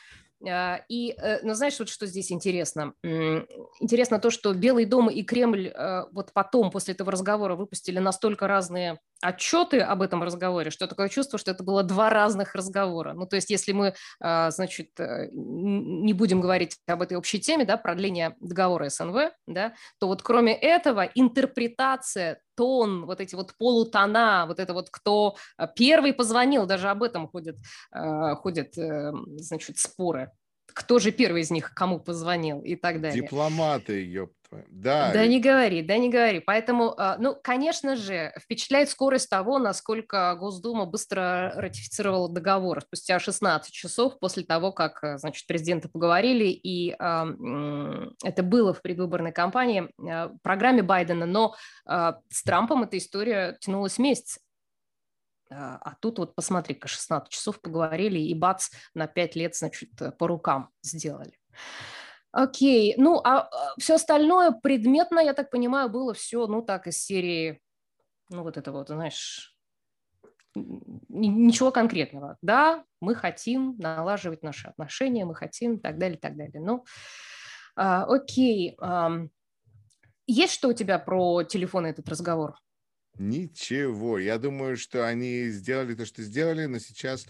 и, 0.46 1.16
э, 1.18 1.40
ну, 1.44 1.54
знаешь, 1.54 1.80
вот 1.80 1.90
что 1.90 2.06
здесь 2.06 2.32
интересно? 2.32 2.94
Интересно 3.80 4.20
то, 4.20 4.30
что 4.30 4.54
Белый 4.54 4.86
дом 4.86 5.10
и 5.10 5.24
Кремль 5.24 5.68
э, 5.68 6.06
вот 6.12 6.34
потом, 6.34 6.70
после 6.72 6.94
этого 6.94 7.12
разговора, 7.12 7.56
выпустили 7.56 8.00
настолько 8.00 8.48
разные 8.48 9.00
отчеты 9.22 9.80
об 9.80 10.02
этом 10.02 10.22
разговоре, 10.22 10.70
что 10.70 10.88
такое 10.88 11.10
чувство, 11.10 11.40
что 11.40 11.52
это 11.52 11.64
было 11.64 11.84
два 11.84 12.10
разных 12.10 12.56
разговора. 12.56 13.14
Ну, 13.14 13.26
то 13.26 13.38
есть, 13.38 13.50
если 13.50 13.72
мы, 13.72 13.96
а, 14.20 14.52
значит, 14.52 15.00
э, 15.00 15.30
не 15.32 16.14
будем 16.14 16.42
говорить 16.42 16.78
об 16.88 17.02
этой 17.02 17.18
общей 17.18 17.40
теме, 17.40 17.66
да, 17.66 17.78
продления 17.78 18.36
договора 18.42 18.90
СНВ, 18.90 19.32
да, 19.48 19.74
то 20.00 20.08
вот 20.08 20.22
кроме 20.22 20.54
этого 20.54 21.10
интерпретация 21.16 22.42
тон, 22.56 23.06
вот 23.06 23.22
эти 23.22 23.36
вот 23.36 23.54
полутона, 23.58 24.46
вот 24.48 24.60
это 24.60 24.74
вот 24.74 24.90
кто 24.90 25.36
первый 25.76 26.14
позвонил, 26.14 26.66
даже 26.66 26.90
об 26.90 27.04
этом 27.04 27.28
ходят, 27.28 27.58
ходят 27.92 28.74
значит, 28.76 29.78
споры 29.78 30.32
кто 30.66 30.98
же 30.98 31.12
первый 31.12 31.42
из 31.42 31.52
них 31.52 31.74
кому 31.76 32.00
позвонил 32.00 32.62
и 32.62 32.76
так 32.76 33.00
далее. 33.00 33.22
Дипломаты, 33.22 34.28
ёпта. 34.58 34.72
Да. 34.72 35.12
Да 35.14 35.28
не 35.28 35.40
говори, 35.40 35.82
да 35.82 35.98
не 35.98 36.10
говори. 36.10 36.40
Поэтому, 36.40 36.94
а, 36.98 37.18
ну, 37.18 37.36
конечно 37.42 37.96
же, 37.96 38.34
впечатляет 38.40 38.90
скорость 38.90 39.30
того, 39.30 39.60
насколько 39.60 40.36
Госдума 40.36 40.86
быстро 40.86 41.54
ратифицировала 41.56 42.30
договор 42.30 42.82
спустя 42.82 43.20
16 43.20 43.74
часов 43.74 44.20
после 44.20 44.44
того, 44.44 44.72
как, 44.72 45.04
э, 45.04 45.18
значит, 45.18 45.48
президенты 45.48 45.90
поговорили, 45.90 46.46
и 46.46 46.96
это 48.24 48.44
было 48.44 48.74
в 48.74 48.82
предвыборной 48.82 49.32
кампании, 49.32 49.90
а, 50.00 50.32
программе 50.42 50.82
Байдена, 50.82 51.26
но 51.26 51.56
а, 51.86 52.20
с 52.30 52.44
Трампом 52.44 52.84
эта 52.84 52.98
история 52.98 53.58
тянулась 53.60 53.98
месяц. 53.98 54.40
А, 55.50 55.78
а 55.82 55.96
тут 56.00 56.20
вот 56.20 56.36
посмотри-ка, 56.36 56.88
16 56.88 57.30
часов 57.30 57.62
поговорили, 57.62 58.20
и 58.20 58.34
бац, 58.34 58.70
на 58.94 59.08
5 59.08 59.36
лет, 59.36 59.56
значит, 59.56 59.90
по 60.18 60.28
рукам 60.28 60.70
сделали. 60.82 61.38
Окей, 62.34 62.96
ну, 62.98 63.22
а, 63.24 63.42
а 63.42 63.76
все 63.78 63.94
остальное 63.96 64.52
предметно, 64.52 65.20
я 65.20 65.34
так 65.34 65.52
понимаю, 65.52 65.88
было 65.88 66.16
все, 66.16 66.48
ну, 66.48 66.64
так, 66.64 66.88
из 66.88 66.98
серии, 66.98 67.62
ну, 68.30 68.42
вот 68.42 68.58
это 68.58 68.72
вот, 68.72 68.88
знаешь, 68.88 69.56
ничего 70.56 71.72
конкретного. 71.72 72.38
Да, 72.42 72.86
мы 73.00 73.14
хотим 73.14 73.76
налаживать 73.78 74.42
наши 74.42 74.68
отношения, 74.68 75.26
мы 75.26 75.36
хотим, 75.36 75.80
так 75.80 76.00
далее, 76.00 76.18
так 76.18 76.36
далее. 76.36 76.60
Ну, 76.60 76.86
а, 77.76 78.04
окей. 78.06 78.76
А, 78.82 79.12
есть 80.26 80.54
что 80.54 80.70
у 80.70 80.74
тебя 80.74 80.98
про 80.98 81.44
телефон 81.44 81.86
этот 81.86 82.10
разговор? 82.10 82.56
Ничего. 83.20 84.18
Я 84.18 84.40
думаю, 84.40 84.76
что 84.76 85.08
они 85.08 85.50
сделали 85.50 85.94
то, 85.94 86.06
что 86.06 86.24
сделали, 86.24 86.66
но 86.66 86.80
сейчас 86.80 87.28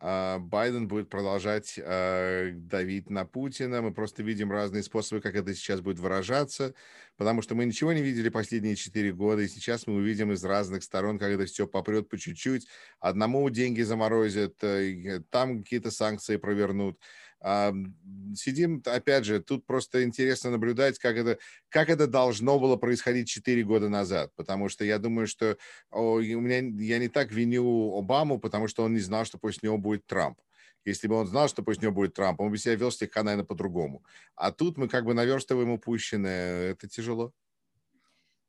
Байден 0.00 0.88
будет 0.88 1.10
продолжать 1.10 1.78
а, 1.82 2.50
давить 2.52 3.10
на 3.10 3.26
Путина. 3.26 3.82
Мы 3.82 3.92
просто 3.92 4.22
видим 4.22 4.50
разные 4.50 4.82
способы, 4.82 5.20
как 5.20 5.34
это 5.34 5.54
сейчас 5.54 5.82
будет 5.82 5.98
выражаться, 5.98 6.74
потому 7.16 7.42
что 7.42 7.54
мы 7.54 7.66
ничего 7.66 7.92
не 7.92 8.00
видели 8.00 8.30
последние 8.30 8.76
четыре 8.76 9.12
года, 9.12 9.42
и 9.42 9.48
сейчас 9.48 9.86
мы 9.86 9.96
увидим 9.96 10.32
из 10.32 10.42
разных 10.42 10.84
сторон, 10.84 11.18
как 11.18 11.30
это 11.30 11.44
все 11.44 11.66
попрет 11.66 12.08
по 12.08 12.16
чуть-чуть. 12.16 12.66
Одному 12.98 13.48
деньги 13.50 13.82
заморозят, 13.82 14.62
э, 14.62 15.20
там 15.28 15.62
какие-то 15.62 15.90
санкции 15.90 16.36
провернут. 16.36 16.98
Сидим, 17.42 18.82
опять 18.84 19.24
же, 19.24 19.40
тут 19.40 19.66
просто 19.66 20.04
интересно 20.04 20.50
наблюдать, 20.50 20.98
как 20.98 21.16
это, 21.16 21.38
как 21.68 21.88
это 21.88 22.06
должно 22.06 22.60
было 22.60 22.76
происходить 22.76 23.28
4 23.28 23.64
года 23.64 23.88
назад, 23.88 24.32
потому 24.36 24.68
что 24.68 24.84
я 24.84 24.98
думаю, 24.98 25.26
что 25.26 25.56
о, 25.90 26.16
у 26.16 26.20
меня, 26.20 26.58
я 26.84 26.98
не 26.98 27.08
так 27.08 27.32
виню 27.32 27.96
Обаму, 27.96 28.38
потому 28.38 28.68
что 28.68 28.84
он 28.84 28.92
не 28.92 29.00
знал, 29.00 29.24
что 29.24 29.38
после 29.38 29.68
него 29.68 29.78
будет 29.78 30.06
Трамп. 30.06 30.38
Если 30.84 31.08
бы 31.08 31.14
он 31.14 31.26
знал, 31.26 31.48
что 31.48 31.62
после 31.62 31.84
него 31.84 31.92
будет 31.92 32.14
Трамп, 32.14 32.40
он 32.40 32.50
бы 32.50 32.58
себя 32.58 32.74
вел 32.74 32.90
слегка, 32.90 33.22
наверное, 33.22 33.44
по-другому. 33.46 34.04
А 34.34 34.52
тут 34.52 34.76
мы 34.78 34.88
как 34.88 35.04
бы 35.04 35.14
наверстываем 35.14 35.70
упущенное. 35.70 36.72
Это 36.72 36.88
тяжело. 36.88 37.32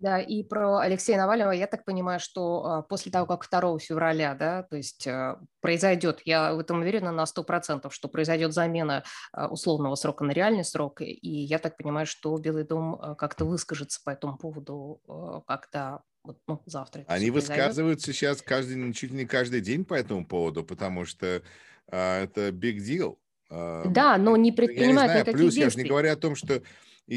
Да, 0.02 0.20
и 0.20 0.42
про 0.42 0.80
Алексея 0.80 1.18
Навального 1.18 1.52
я 1.52 1.68
так 1.68 1.86
понимаю, 1.86 2.20
что 2.20 2.66
а, 2.66 2.82
после 2.82 3.12
того, 3.12 3.28
как 3.28 3.48
2 3.48 3.78
февраля, 3.78 4.34
да, 4.34 4.64
то 4.64 4.76
есть 4.76 5.06
а, 5.08 5.40
произойдет, 5.62 6.22
я 6.26 6.56
в 6.56 6.60
этом 6.60 6.82
уверена 6.82 7.12
на 7.12 7.26
100%, 7.26 7.88
что 7.92 8.08
произойдет 8.08 8.52
замена 8.52 9.04
а, 9.32 9.48
условного 9.48 9.94
срока 9.94 10.24
на 10.24 10.32
реальный 10.32 10.66
срок, 10.66 11.02
и 11.02 11.20
я 11.22 11.60
так 11.60 11.78
понимаю, 11.78 12.08
что 12.08 12.36
Белый 12.38 12.64
дом 12.64 13.16
как-то 13.16 13.46
выскажется 13.46 14.02
по 14.04 14.10
этому 14.10 14.40
поводу, 14.40 15.44
когда 15.46 16.02
вот, 16.24 16.40
ну, 16.48 16.64
завтра. 16.66 17.06
Они 17.08 17.30
высказываются 17.30 18.12
сейчас 18.12 18.42
каждый, 18.42 18.92
чуть 18.94 19.12
ли 19.12 19.18
не 19.18 19.26
каждый 19.26 19.62
день 19.62 19.86
по 19.86 19.94
этому 19.94 20.26
поводу, 20.26 20.64
потому 20.64 21.06
что 21.06 21.44
а, 21.92 22.24
это 22.24 22.50
big 22.50 22.78
deal. 22.78 23.18
Да, 23.52 24.18
но 24.18 24.36
не 24.36 24.52
предпринимают 24.52 24.82
я 24.82 24.88
не 24.88 24.94
знаю, 24.94 25.20
никаких 25.20 25.34
Плюс 25.34 25.54
действий. 25.54 25.64
я 25.64 25.70
же 25.70 25.78
не 25.78 25.90
говорю 25.90 26.12
о 26.12 26.16
том, 26.16 26.36
что 26.36 26.64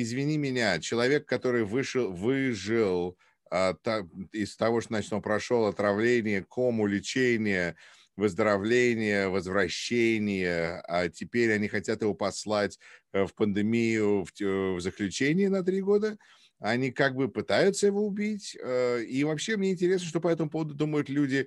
извини 0.03 0.37
меня, 0.37 0.81
человек, 0.81 1.27
который 1.27 1.65
вышел, 1.65 2.13
выжил 2.13 3.17
а, 3.51 3.75
та, 3.75 4.03
из 4.33 4.57
того, 4.57 4.81
что 4.81 4.89
значит, 4.89 5.13
он 5.13 5.23
прошел 5.23 5.67
отравление, 5.67 6.45
кому, 6.45 6.87
лечение, 6.87 7.77
выздоровление, 8.17 9.29
возвращение, 9.29 10.81
а 10.89 11.09
теперь 11.09 11.53
они 11.53 11.69
хотят 11.69 12.03
его 12.03 12.15
послать 12.15 12.79
э, 13.13 13.25
в 13.25 13.35
пандемию, 13.35 14.25
в, 14.25 14.41
в 14.41 14.81
заключение 14.81 15.49
на 15.49 15.63
три 15.63 15.81
года, 15.81 16.17
они 16.59 16.91
как 16.91 17.15
бы 17.15 17.29
пытаются 17.29 17.87
его 17.87 18.05
убить. 18.05 18.57
Э, 18.61 19.01
и 19.03 19.23
вообще 19.23 19.57
мне 19.57 19.73
интересно, 19.73 20.09
что 20.09 20.21
по 20.21 20.29
этому 20.29 20.51
поводу 20.51 20.75
думают 20.75 21.09
люди, 21.09 21.47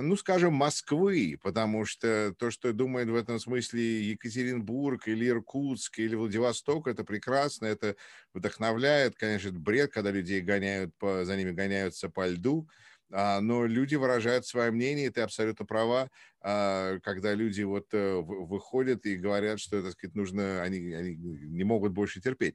ну, 0.00 0.16
скажем, 0.16 0.54
Москвы, 0.54 1.38
потому 1.42 1.84
что 1.84 2.34
то, 2.38 2.50
что 2.50 2.72
думает 2.72 3.08
в 3.08 3.16
этом 3.16 3.40
смысле 3.40 4.10
Екатеринбург 4.10 5.08
или 5.08 5.28
Иркутск 5.28 5.98
или 5.98 6.14
Владивосток, 6.14 6.86
это 6.86 7.04
прекрасно, 7.04 7.66
это 7.66 7.96
вдохновляет, 8.32 9.16
конечно, 9.16 9.48
это 9.48 9.58
бред, 9.58 9.92
когда 9.92 10.10
людей 10.10 10.40
гоняют, 10.40 10.94
по, 10.98 11.24
за 11.24 11.36
ними 11.36 11.50
гоняются 11.50 12.08
по 12.08 12.28
льду, 12.28 12.68
а, 13.10 13.40
но 13.40 13.66
люди 13.66 13.96
выражают 13.96 14.46
свое 14.46 14.70
мнение, 14.70 15.06
и 15.06 15.10
ты 15.10 15.22
абсолютно 15.22 15.66
права, 15.66 16.10
а, 16.40 17.00
когда 17.00 17.34
люди 17.34 17.62
вот 17.62 17.88
э, 17.92 18.14
выходят 18.20 19.04
и 19.04 19.16
говорят, 19.16 19.58
что, 19.58 19.82
так 19.82 19.92
сказать, 19.92 20.14
нужно, 20.14 20.62
они, 20.62 20.92
они 20.92 21.16
не 21.16 21.64
могут 21.64 21.92
больше 21.92 22.20
терпеть. 22.20 22.54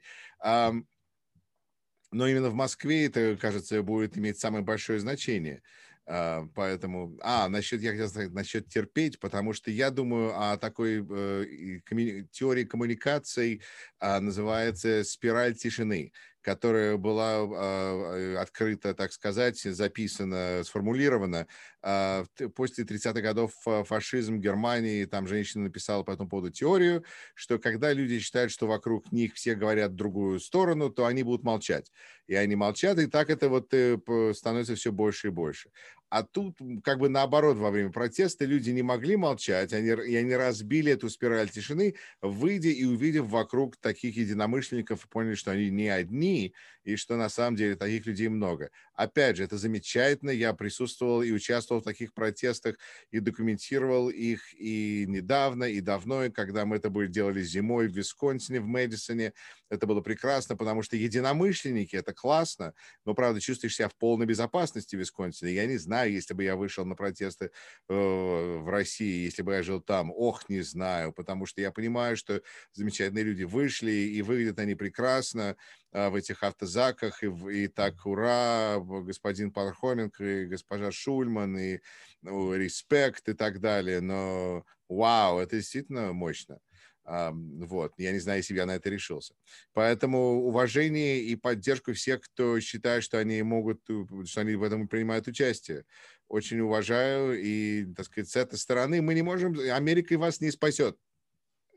Но 2.14 2.28
именно 2.28 2.52
в 2.52 2.54
Москве 2.54 3.08
это, 3.08 3.36
кажется, 3.42 3.82
будет 3.82 4.18
иметь 4.18 4.40
самое 4.40 4.64
большое 4.64 5.00
значение. 5.00 5.64
А, 6.06 6.46
поэтому, 6.54 7.18
а, 7.22 7.48
насчет, 7.50 7.82
я 7.82 7.92
хотел 7.92 8.10
сказать, 8.10 8.32
насчет 8.34 8.68
терпеть, 8.68 9.20
потому 9.20 9.54
что 9.54 9.72
я 9.72 9.90
думаю 9.90 10.34
о 10.38 10.58
такой 10.58 10.98
э, 11.00 11.80
коммуни- 11.86 12.28
теории 12.32 12.66
коммуникаций, 12.66 13.62
э, 14.02 14.20
называется 14.20 15.04
спираль 15.06 15.56
тишины 15.56 16.12
которая 16.44 16.98
была 16.98 17.38
э, 17.40 18.36
открыта, 18.38 18.94
так 18.94 19.12
сказать, 19.12 19.60
записана, 19.60 20.64
сформулирована 20.64 21.48
э, 21.82 22.26
после 22.56 22.84
30-х 22.84 23.22
годов 23.22 23.52
фашизм 23.88 24.40
Германии, 24.40 25.06
там 25.06 25.28
женщина 25.28 25.64
написала 25.64 26.04
по 26.04 26.12
этому 26.12 26.30
поводу 26.30 26.52
теорию, 26.52 27.04
что 27.34 27.58
когда 27.58 27.94
люди 27.94 28.20
считают, 28.20 28.52
что 28.52 28.68
вокруг 28.68 29.12
них 29.12 29.34
все 29.36 29.56
говорят 29.56 29.96
другую 29.96 30.40
сторону, 30.40 30.90
то 30.90 31.06
они 31.06 31.24
будут 31.24 31.44
молчать. 31.44 31.92
И 32.28 32.36
они 32.36 32.56
молчат, 32.56 33.00
и 33.00 33.08
так 33.08 33.30
это 33.30 33.50
вот 33.50 33.74
э, 33.74 33.98
становится 34.34 34.76
все 34.76 34.92
больше 34.92 35.28
и 35.28 35.32
больше. 35.32 35.70
А 36.14 36.22
тут 36.22 36.60
как 36.84 37.00
бы 37.00 37.10
наоборот, 37.10 37.58
во 37.58 37.72
время 37.72 37.90
протеста 37.92 38.46
люди 38.46 38.70
не 38.70 38.84
могли 38.84 39.16
молчать, 39.16 39.74
они, 39.74 39.88
и 39.88 40.16
они 40.16 40.36
разбили 40.36 40.92
эту 40.92 41.10
спираль 41.10 41.50
тишины, 41.50 41.96
выйдя 42.22 42.70
и 42.70 42.84
увидев 42.86 43.26
вокруг 43.30 43.78
таких 43.78 44.16
единомышленников, 44.16 45.10
поняли, 45.10 45.34
что 45.34 45.50
они 45.50 45.72
не 45.72 45.90
одни, 45.90 46.54
и 46.84 46.96
что 46.96 47.16
на 47.18 47.30
самом 47.30 47.56
деле 47.56 47.76
таких 47.76 48.06
людей 48.06 48.28
много. 48.28 48.70
Опять 48.94 49.38
же, 49.38 49.44
это 49.44 49.58
замечательно, 49.58 50.30
я 50.30 50.54
присутствовал 50.54 51.22
и 51.22 51.32
участвовал 51.32 51.82
в 51.82 51.86
таких 51.86 52.14
протестах, 52.14 52.78
и 53.12 53.20
документировал 53.20 54.10
их 54.10 54.54
и 54.54 55.06
недавно, 55.08 55.66
и 55.66 55.82
давно, 55.82 56.26
и 56.26 56.30
когда 56.30 56.66
мы 56.66 56.78
это 56.78 56.90
были, 56.90 57.08
делали 57.08 57.42
зимой 57.42 57.88
в 57.88 57.96
Висконсине, 57.96 58.60
в 58.60 58.68
Мэдисоне, 58.68 59.34
это 59.70 59.88
было 59.88 60.02
прекрасно, 60.02 60.56
потому 60.56 60.84
что 60.84 60.96
единомышленники, 60.96 61.96
это 61.96 62.14
классно, 62.14 62.74
но, 63.06 63.14
правда, 63.14 63.42
чувствуешь 63.42 63.76
себя 63.76 63.90
в 63.90 63.96
полной 63.96 64.26
безопасности 64.26 64.96
в 64.96 65.00
Висконсине. 65.00 65.52
Я 65.54 65.66
не 65.66 65.78
знаю, 65.78 66.12
если 66.12 66.34
бы 66.34 66.44
я 66.44 66.56
вышел 66.56 66.86
на 66.86 66.96
протесты 66.96 67.52
э, 67.90 67.94
в 67.94 68.70
России, 68.70 69.26
если 69.26 69.42
бы 69.42 69.54
я 69.54 69.64
жил 69.64 69.82
там, 69.82 70.12
ох, 70.12 70.48
не 70.50 70.62
знаю, 70.62 71.12
потому 71.14 71.46
что 71.46 71.62
я 71.62 71.72
понимаю, 71.72 72.18
что 72.18 72.42
замечательные 72.74 73.24
люди 73.24 73.44
вышли, 73.44 73.92
и 73.92 74.22
выглядят 74.22 74.60
они 74.60 74.76
прекрасно 74.76 75.56
в 75.94 76.16
этих 76.16 76.44
автозаках, 76.44 77.24
и, 77.24 77.28
и 77.52 77.68
так, 77.68 78.06
ура, 78.06 78.80
господин 78.80 79.52
Пархоменко, 79.52 80.24
и 80.24 80.46
госпожа 80.46 80.92
Шульман, 80.92 81.58
и 81.58 81.80
ну, 82.22 82.56
респект 82.56 83.30
и 83.30 83.34
так 83.34 83.60
далее, 83.60 84.02
но 84.02 84.66
вау, 84.90 85.40
это 85.40 85.58
действительно 85.58 86.12
мощно. 86.14 86.60
Вот, 87.06 87.94
я 87.98 88.14
не 88.14 88.20
знаю, 88.20 88.40
если 88.40 88.54
бы 88.54 88.60
я 88.60 88.66
на 88.66 88.76
это 88.76 88.90
решился. 88.90 89.36
Поэтому 89.74 90.46
уважение 90.46 91.20
и 91.20 91.36
поддержку 91.36 91.92
всех, 91.94 92.22
кто 92.22 92.60
считает, 92.62 93.04
что 93.04 93.20
они 93.20 93.42
могут, 93.42 93.82
э, 93.90 94.06
что 94.26 94.42
они 94.42 94.56
в 94.56 94.64
этом 94.64 94.88
принимают 94.88 95.28
участие. 95.28 95.84
Очень 96.30 96.62
уважаю, 96.62 97.38
и, 97.38 97.86
так 97.94 98.06
сказать, 98.06 98.30
с 98.30 98.38
этой 98.38 98.58
стороны 98.58 99.02
мы 99.02 99.14
не 99.16 99.22
можем, 99.22 99.60
Америка 99.72 100.18
вас 100.18 100.40
не 100.40 100.50
спасет. 100.50 100.98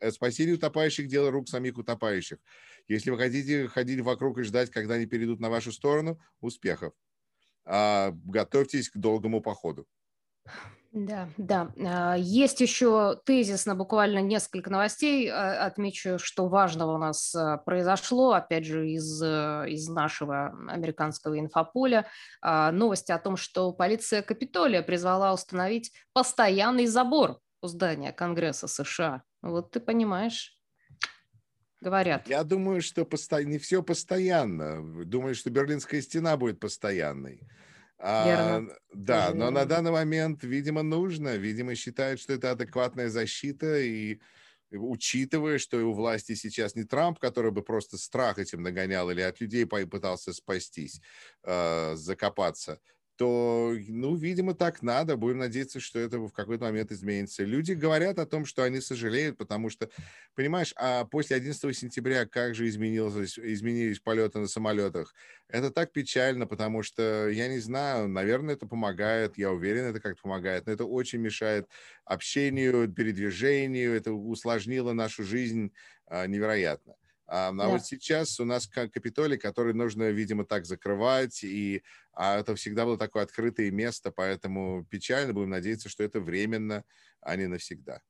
Э, 0.01 0.11
спасение 0.11 0.55
утопающих– 0.55 1.07
дело 1.09 1.31
рук 1.31 1.49
самих 1.49 1.79
утопающих. 1.79 2.39
Если 2.89 3.11
вы 3.11 3.19
хотите 3.19 3.69
ходить 3.69 4.01
вокруг 4.01 4.39
и 4.39 4.43
ждать, 4.43 4.71
когда 4.71 4.95
они 4.95 5.07
перейдут 5.07 5.41
на 5.41 5.51
вашу 5.51 5.73
сторону, 5.73 6.21
успехов. 6.41 6.93
А, 7.65 8.13
готовьтесь 8.25 8.91
к 8.91 8.97
долгому 8.97 9.41
походу. 9.41 9.87
Да, 10.93 11.29
да. 11.37 11.73
А, 11.79 12.15
есть 12.15 12.63
еще 12.63 13.21
тезис 13.27 13.67
на 13.67 13.75
буквально 13.75 14.21
несколько 14.21 14.71
новостей. 14.71 15.29
А, 15.29 15.67
отмечу, 15.67 16.19
что 16.19 16.49
важного 16.49 16.95
у 16.95 16.99
нас 16.99 17.35
а, 17.35 17.59
произошло, 17.59 18.33
опять 18.33 18.65
же, 18.65 18.89
из, 18.89 19.21
э, 19.23 19.67
из 19.69 19.89
нашего 19.89 20.57
американского 20.69 21.39
инфополя. 21.39 22.07
Новости 22.43 23.13
о 23.13 23.19
том, 23.19 23.37
что 23.37 23.73
полиция 23.73 24.23
Капитолия 24.23 24.81
призвала 24.81 25.35
установить 25.35 25.93
постоянный 26.15 26.87
забор 26.87 27.41
у 27.61 27.67
здания 27.67 28.13
Конгресса 28.13 28.67
США. 28.67 29.23
Вот 29.51 29.71
ты 29.71 29.81
понимаешь, 29.81 30.59
говорят. 31.81 32.29
Я 32.29 32.45
думаю, 32.45 32.83
что 32.83 33.05
посто... 33.05 33.43
не 33.45 33.59
все 33.59 33.83
постоянно. 33.83 35.05
Думаю, 35.05 35.35
что 35.35 35.51
Берлинская 35.51 36.03
стена 36.03 36.37
будет 36.37 36.61
постоянной. 36.61 37.41
А, 37.99 38.63
да, 38.93 39.33
но 39.33 39.51
на 39.51 39.65
данный 39.65 39.91
момент, 39.91 40.45
видимо, 40.45 40.83
нужно. 40.83 41.37
Видимо, 41.37 41.75
считают, 41.75 42.21
что 42.21 42.35
это 42.35 42.51
адекватная 42.51 43.09
защита. 43.09 43.81
И 43.81 44.21
учитывая, 44.71 45.59
что 45.59 45.79
у 45.79 45.93
власти 45.93 46.35
сейчас 46.35 46.75
не 46.75 46.85
Трамп, 46.85 47.19
который 47.19 47.53
бы 47.53 47.63
просто 47.63 47.97
страх 47.97 48.39
этим 48.39 48.63
нагонял 48.63 49.11
или 49.11 49.21
от 49.21 49.41
людей 49.41 49.67
пытался 49.67 50.33
спастись, 50.33 51.01
э, 51.45 51.95
закопаться, 51.95 52.81
то, 53.17 53.75
ну, 53.89 54.15
видимо, 54.15 54.55
так 54.55 54.83
надо. 54.83 55.17
Будем 55.17 55.39
надеяться, 55.39 55.81
что 55.81 55.99
это 55.99 56.19
в 56.19 56.31
какой-то 56.33 56.65
момент 56.65 56.93
изменится. 56.93 57.45
Люди 57.45 57.73
говорят 57.73 58.19
о 58.19 58.27
том, 58.27 58.45
что 58.45 58.63
они 58.63 58.81
сожалеют, 58.81 59.39
потому 59.39 59.71
что, 59.71 59.89
понимаешь, 60.35 60.73
а 60.77 61.05
после 61.05 61.37
11 61.37 61.77
сентября 61.77 62.27
как 62.27 62.55
же 62.55 62.69
изменилось, 62.69 63.39
изменились 63.39 64.01
полеты 64.01 64.39
на 64.39 64.49
самолетах? 64.49 65.15
Это 65.49 65.71
так 65.71 65.93
печально, 65.93 66.47
потому 66.47 66.83
что, 66.83 67.29
я 67.29 67.49
не 67.49 67.59
знаю, 67.59 68.09
наверное, 68.09 68.55
это 68.55 68.67
помогает, 68.67 69.39
я 69.39 69.51
уверен, 69.51 69.85
это 69.85 70.01
как-то 70.01 70.23
помогает, 70.23 70.67
но 70.67 70.73
это 70.73 70.85
очень 70.85 71.21
мешает 71.21 71.69
общению, 72.05 72.93
передвижению, 72.93 73.95
это 73.95 74.13
усложнило 74.13 74.93
нашу 74.93 75.25
жизнь 75.25 75.73
а, 76.07 76.27
невероятно. 76.27 76.95
А, 77.27 77.53
да. 77.53 77.69
вот 77.69 77.85
сейчас 77.85 78.39
у 78.39 78.45
нас 78.45 78.67
Капитолий, 78.69 79.37
который 79.37 79.75
нужно, 79.75 80.11
видимо, 80.11 80.45
так 80.45 80.65
закрывать, 80.65 81.43
и 81.43 81.83
а 82.13 82.39
это 82.39 82.55
всегда 82.55 82.85
было 82.85 82.97
такое 82.97 83.25
открытое 83.25 83.71
место, 83.71 84.11
поэтому 84.11 84.87
печально, 84.89 85.33
будем 85.33 85.51
надеяться, 85.51 85.89
что 85.89 86.05
это 86.05 86.21
временно, 86.21 86.85
а 87.21 87.37
не 87.37 87.47
навсегда. 87.47 88.01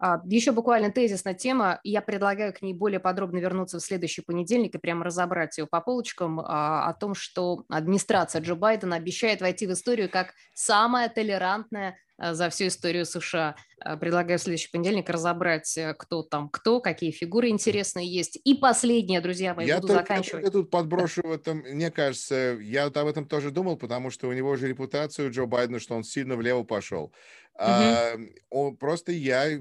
А, 0.00 0.22
Еще 0.24 0.52
буквально 0.52 0.90
тезисная 0.90 1.34
тема. 1.34 1.78
Я 1.84 2.00
предлагаю 2.00 2.54
к 2.54 2.62
ней 2.62 2.72
более 2.72 3.00
подробно 3.00 3.38
вернуться 3.38 3.78
в 3.78 3.82
следующий 3.82 4.22
понедельник 4.22 4.74
и 4.74 4.78
прямо 4.78 5.04
разобрать 5.04 5.58
ее 5.58 5.66
по 5.66 5.82
полочкам 5.82 6.40
а, 6.40 6.88
о 6.88 6.94
том, 6.94 7.14
что 7.14 7.64
администрация 7.68 8.40
Джо 8.40 8.54
Байдена 8.54 8.96
обещает 8.96 9.42
войти 9.42 9.66
в 9.66 9.72
историю 9.72 10.08
как 10.10 10.32
самая 10.54 11.10
толерантная 11.10 11.96
Э, 12.20 12.34
за 12.34 12.50
всю 12.50 12.66
историю 12.66 13.06
США. 13.06 13.56
Предлагаю 13.98 14.38
в 14.38 14.42
следующий 14.42 14.70
понедельник 14.70 15.08
разобрать, 15.08 15.76
э, 15.78 15.94
кто 15.94 16.22
там 16.22 16.50
кто, 16.50 16.80
какие 16.80 17.12
фигуры 17.12 17.48
интересные 17.48 18.06
есть. 18.06 18.38
И 18.44 18.54
последнее, 18.54 19.22
друзья 19.22 19.54
мои, 19.54 19.66
я 19.66 19.76
буду 19.76 19.88
только, 19.88 20.02
заканчивать. 20.02 20.44
Я 20.44 20.50
тут 20.50 20.70
подброшу 20.70 21.22
в 21.24 21.32
этом, 21.32 21.58
мне 21.58 21.90
кажется, 21.90 22.58
я 22.60 22.84
вот 22.84 22.96
об 22.98 23.08
этом 23.08 23.26
тоже 23.26 23.50
думал, 23.50 23.78
потому 23.78 24.10
что 24.10 24.28
у 24.28 24.32
него 24.32 24.54
же 24.56 24.68
репутация 24.68 25.28
у 25.28 25.30
Джо 25.30 25.46
Байдена, 25.46 25.80
что 25.80 25.94
он 25.94 26.04
сильно 26.04 26.36
влево 26.36 26.62
пошел. 26.62 27.10
Угу. 27.60 27.66
А, 27.68 28.70
просто 28.78 29.12
я 29.12 29.60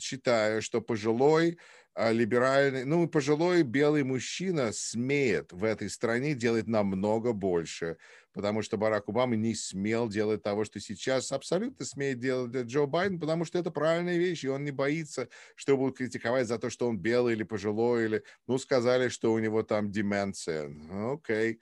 считаю, 0.00 0.62
что 0.62 0.80
пожилой 0.80 1.58
а, 1.94 2.10
либеральный, 2.10 2.84
ну, 2.84 3.06
пожилой 3.06 3.62
белый 3.62 4.02
мужчина 4.02 4.72
смеет 4.72 5.52
в 5.52 5.62
этой 5.62 5.90
стране 5.90 6.34
делать 6.34 6.66
намного 6.66 7.34
больше, 7.34 7.98
потому 8.32 8.62
что 8.62 8.78
Барак 8.78 9.10
Обама 9.10 9.36
не 9.36 9.54
смел 9.54 10.08
делать 10.08 10.42
того, 10.42 10.64
что 10.64 10.80
сейчас 10.80 11.30
абсолютно 11.32 11.84
смеет 11.84 12.18
делать 12.18 12.52
Джо 12.66 12.86
Байден, 12.86 13.20
потому 13.20 13.44
что 13.44 13.58
это 13.58 13.70
правильная 13.70 14.16
вещь, 14.16 14.42
и 14.42 14.48
он 14.48 14.64
не 14.64 14.70
боится, 14.72 15.28
что 15.54 15.76
будут 15.76 15.98
критиковать 15.98 16.48
за 16.48 16.58
то, 16.58 16.70
что 16.70 16.88
он 16.88 16.98
белый 16.98 17.34
или 17.34 17.42
пожилой, 17.42 18.06
или, 18.06 18.22
ну, 18.46 18.56
сказали, 18.56 19.08
что 19.08 19.34
у 19.34 19.38
него 19.38 19.62
там 19.62 19.92
деменция. 19.92 20.72
Окей. 21.12 21.52
Okay. 21.52 21.58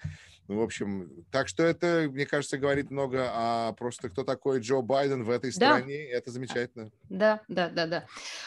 Ну, 0.53 0.61
в 0.61 0.63
общем, 0.63 1.09
так 1.31 1.49
что 1.49 1.63
это, 1.63 2.09
мне 2.11 2.27
кажется, 2.27 2.59
говорит 2.59 2.91
много 2.91 3.31
о 3.33 3.73
просто 3.73 4.11
кто 4.11 4.23
такой 4.23 4.61
Джо 4.61 4.83
Байден 4.83 5.25
в 5.25 5.31
этой 5.31 5.51
стране. 5.51 6.09
Да. 6.11 6.19
Это 6.19 6.31
замечательно. 6.31 6.91
Да, 7.09 7.41
да, 7.49 7.71
да, 7.71 7.87
да. 7.87 8.05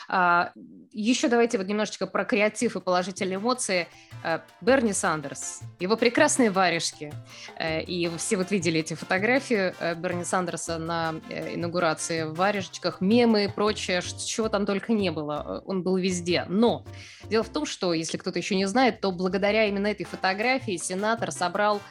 А, 0.07 0.51
еще 0.91 1.27
давайте 1.27 1.57
вот 1.57 1.65
немножечко 1.65 2.05
про 2.05 2.23
креатив 2.23 2.75
и 2.75 2.79
положительные 2.79 3.37
эмоции. 3.37 3.87
А, 4.23 4.43
Берни 4.61 4.93
Сандерс, 4.93 5.61
его 5.79 5.97
прекрасные 5.97 6.51
варежки. 6.51 7.11
А, 7.57 7.79
и 7.79 8.07
все 8.17 8.37
вот 8.37 8.51
видели 8.51 8.81
эти 8.81 8.93
фотографии 8.93 9.73
а, 9.79 9.95
Берни 9.95 10.23
Сандерса 10.23 10.77
на 10.77 11.09
а, 11.09 11.55
инаугурации 11.55 12.23
в 12.23 12.35
варежечках, 12.35 13.01
мемы 13.01 13.45
и 13.45 13.47
прочее, 13.47 14.03
чего 14.03 14.47
там 14.47 14.67
только 14.67 14.93
не 14.93 15.09
было. 15.09 15.63
Он 15.65 15.81
был 15.81 15.97
везде. 15.97 16.45
Но 16.49 16.85
дело 17.23 17.43
в 17.43 17.49
том, 17.49 17.65
что, 17.65 17.93
если 17.93 18.17
кто-то 18.17 18.37
еще 18.37 18.55
не 18.55 18.67
знает, 18.67 19.01
то 19.01 19.11
благодаря 19.11 19.65
именно 19.65 19.87
этой 19.87 20.05
фотографии 20.05 20.77
сенатор 20.77 21.31
собрал 21.31 21.81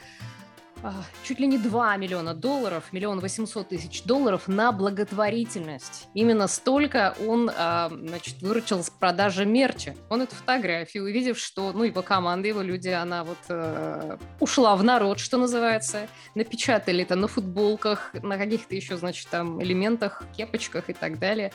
чуть 1.23 1.41
ли 1.41 1.47
не 1.47 1.59
2 1.59 1.97
миллиона 1.97 2.35
долларов, 2.35 2.93
миллион 2.93 3.21
восемьсот 3.21 3.69
тысяч 3.69 4.03
долларов 4.05 4.49
на 4.49 4.73
благотворительность. 4.73 6.09
Именно 6.15 6.47
столько 6.47 7.15
он, 7.27 7.51
а, 7.57 7.91
значит, 7.91 8.43
выручил 8.43 8.83
с 8.83 8.91
продажи 8.91 9.47
мерча. 9.47 9.95
Он 10.11 10.23
эту 10.23 10.35
фотографию, 10.35 11.05
увидев, 11.05 11.39
что, 11.39 11.73
ну, 11.73 11.85
его 11.85 12.03
команда, 12.03 12.49
его 12.49 12.63
люди, 12.63 12.89
она 12.89 13.25
вот 13.25 13.39
э, 13.49 14.17
ушла 14.41 14.77
в 14.77 14.83
народ, 14.83 15.19
что 15.19 15.39
называется, 15.39 16.09
напечатали 16.35 17.03
это 17.03 17.17
на 17.17 17.29
футболках, 17.29 18.13
на 18.23 18.37
каких-то 18.37 18.75
еще, 18.75 18.97
значит, 18.97 19.29
там 19.29 19.63
элементах, 19.63 20.23
кепочках 20.37 20.91
и 20.91 20.93
так 20.93 21.19
далее. 21.19 21.53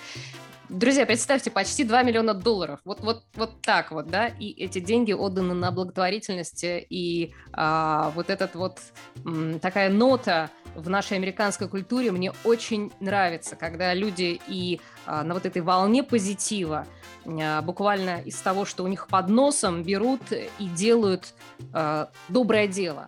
Друзья, 0.70 1.08
представьте, 1.08 1.50
почти 1.50 1.84
2 1.84 2.04
миллиона 2.04 2.36
долларов. 2.36 2.80
Вот, 2.86 3.00
вот, 3.00 3.24
вот 3.34 3.60
так 3.64 3.90
вот, 3.90 4.06
да, 4.06 4.28
и 4.28 4.52
эти 4.52 4.80
деньги 4.80 5.14
отданы 5.14 5.56
на 5.56 5.72
благотворительность, 5.72 6.64
и 6.64 7.34
а, 7.54 8.12
вот 8.14 8.30
этот 8.30 8.54
вот 8.54 8.80
м, 9.26 9.60
такая 9.60 9.90
нота 9.90 10.52
в 10.76 10.88
нашей 10.88 11.18
американской 11.18 11.68
культуре 11.68 12.12
мне 12.12 12.34
очень 12.44 12.92
нравится, 13.00 13.56
когда 13.56 13.96
люди 13.96 14.40
и 14.48 14.80
а, 15.08 15.24
на 15.24 15.34
вот 15.34 15.48
этой 15.48 15.64
волне 15.64 16.04
позитива 16.04 16.86
а, 17.26 17.64
буквально 17.64 18.22
из 18.22 18.36
того, 18.36 18.66
что 18.66 18.84
у 18.84 18.88
них 18.88 19.08
под 19.08 19.28
носом 19.28 19.82
берут 19.82 20.22
и 20.32 20.68
делают 20.68 21.34
а, 21.74 22.12
доброе 22.28 22.68
дело. 22.68 23.08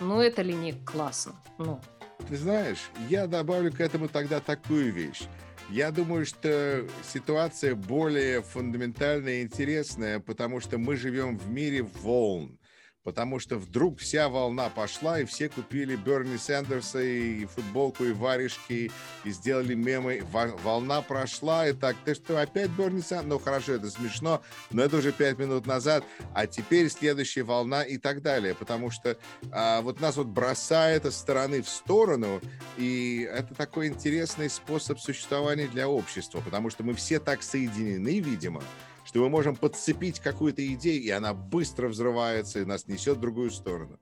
Ну, 0.00 0.18
это 0.22 0.40
ли 0.40 0.54
не 0.54 0.72
классно? 0.72 1.34
Ну. 1.58 1.78
Ты 2.26 2.38
знаешь, 2.38 2.90
я 3.10 3.26
добавлю 3.26 3.70
к 3.70 3.80
этому 3.80 4.08
тогда 4.08 4.40
такую 4.40 4.94
вещь. 4.94 5.22
Я 5.70 5.92
думаю, 5.92 6.26
что 6.26 6.84
ситуация 7.04 7.76
более 7.76 8.42
фундаментальная 8.42 9.34
и 9.34 9.42
интересная, 9.42 10.18
потому 10.18 10.58
что 10.58 10.78
мы 10.78 10.96
живем 10.96 11.38
в 11.38 11.48
мире 11.48 11.82
волн. 11.82 12.58
Потому 13.04 13.38
что 13.38 13.56
вдруг 13.56 13.98
вся 13.98 14.28
волна 14.28 14.68
пошла, 14.68 15.20
и 15.20 15.24
все 15.24 15.48
купили 15.48 15.96
Берни 15.96 16.36
Сандерса 16.36 17.00
и 17.00 17.46
футболку, 17.46 18.04
и 18.04 18.12
варежки, 18.12 18.90
и 19.24 19.30
сделали 19.30 19.74
мемы. 19.74 20.22
Волна 20.62 21.02
прошла, 21.02 21.68
и 21.68 21.72
так, 21.72 21.96
ты 22.04 22.14
что, 22.14 22.40
опять 22.40 22.70
Берни 22.70 23.00
Сандерс? 23.00 23.28
Ну, 23.28 23.38
хорошо, 23.38 23.72
это 23.74 23.90
смешно, 23.90 24.42
но 24.70 24.82
это 24.82 24.98
уже 24.98 25.12
пять 25.12 25.38
минут 25.38 25.66
назад, 25.66 26.04
а 26.34 26.46
теперь 26.46 26.90
следующая 26.90 27.42
волна 27.42 27.82
и 27.82 27.96
так 27.98 28.22
далее, 28.22 28.54
потому 28.54 28.90
что 28.90 29.16
а, 29.50 29.80
вот 29.82 30.00
нас 30.00 30.16
вот 30.16 30.26
бросает 30.26 31.06
из 31.06 31.16
стороны 31.16 31.62
в 31.62 31.68
сторону, 31.68 32.40
и 32.76 33.28
это 33.30 33.54
такой 33.54 33.88
интересный 33.88 34.50
способ 34.50 34.98
существования 34.98 35.68
для 35.68 35.88
общества, 35.88 36.40
потому 36.40 36.70
что 36.70 36.82
мы 36.82 36.94
все 36.94 37.20
так 37.20 37.42
соединены, 37.42 38.20
видимо, 38.20 38.62
что 39.10 39.18
мы 39.18 39.28
можем 39.28 39.56
подцепить 39.56 40.20
какую-то 40.20 40.64
идею, 40.74 41.02
и 41.02 41.10
она 41.10 41.34
быстро 41.34 41.88
взрывается 41.88 42.60
и 42.60 42.64
нас 42.64 42.86
несет 42.86 43.16
в 43.16 43.20
другую 43.20 43.50
сторону. 43.50 43.98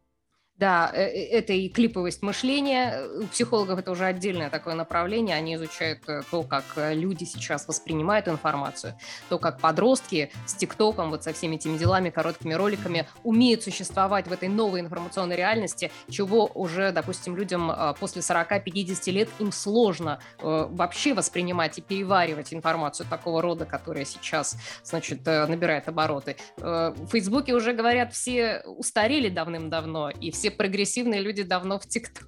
Да, 0.58 0.90
э, 0.92 1.04
э, 1.04 1.38
это 1.38 1.52
и 1.52 1.68
клиповость 1.68 2.20
мышления. 2.22 3.06
У 3.22 3.26
психологов 3.28 3.78
это 3.78 3.92
уже 3.92 4.04
отдельное 4.06 4.50
такое 4.50 4.74
направление. 4.74 5.36
Они 5.36 5.54
изучают 5.54 6.00
э, 6.08 6.22
то, 6.28 6.42
как 6.42 6.64
люди 6.76 7.24
сейчас 7.24 7.68
воспринимают 7.68 8.26
информацию, 8.26 8.94
то, 9.28 9.38
как 9.38 9.60
подростки 9.60 10.32
с 10.46 10.54
ТикТоком, 10.54 11.10
вот 11.10 11.22
со 11.22 11.32
всеми 11.32 11.56
этими 11.56 11.78
делами, 11.78 12.10
короткими 12.10 12.54
роликами 12.54 13.06
умеют 13.22 13.62
существовать 13.62 14.26
в 14.26 14.32
этой 14.32 14.48
новой 14.48 14.80
информационной 14.80 15.36
реальности, 15.36 15.92
чего 16.10 16.46
уже, 16.46 16.90
допустим, 16.90 17.36
людям 17.36 17.72
после 18.00 18.22
40-50 18.22 19.10
лет 19.12 19.28
им 19.38 19.52
сложно 19.52 20.20
вообще 20.38 21.14
воспринимать 21.14 21.78
и 21.78 21.82
переваривать 21.82 22.52
информацию 22.52 23.06
такого 23.08 23.42
рода, 23.42 23.64
которая 23.64 24.04
сейчас, 24.04 24.56
значит, 24.82 25.24
набирает 25.24 25.88
обороты. 25.88 26.36
В 26.56 27.06
Фейсбуке 27.12 27.54
уже 27.54 27.72
говорят, 27.72 28.12
все 28.12 28.62
устарели 28.66 29.28
давным-давно, 29.28 30.10
и 30.10 30.30
все 30.30 30.47
все 30.48 30.50
прогрессивные 30.50 31.20
люди 31.20 31.42
давно 31.42 31.78
в 31.78 31.86
ТикТоке 31.86 32.26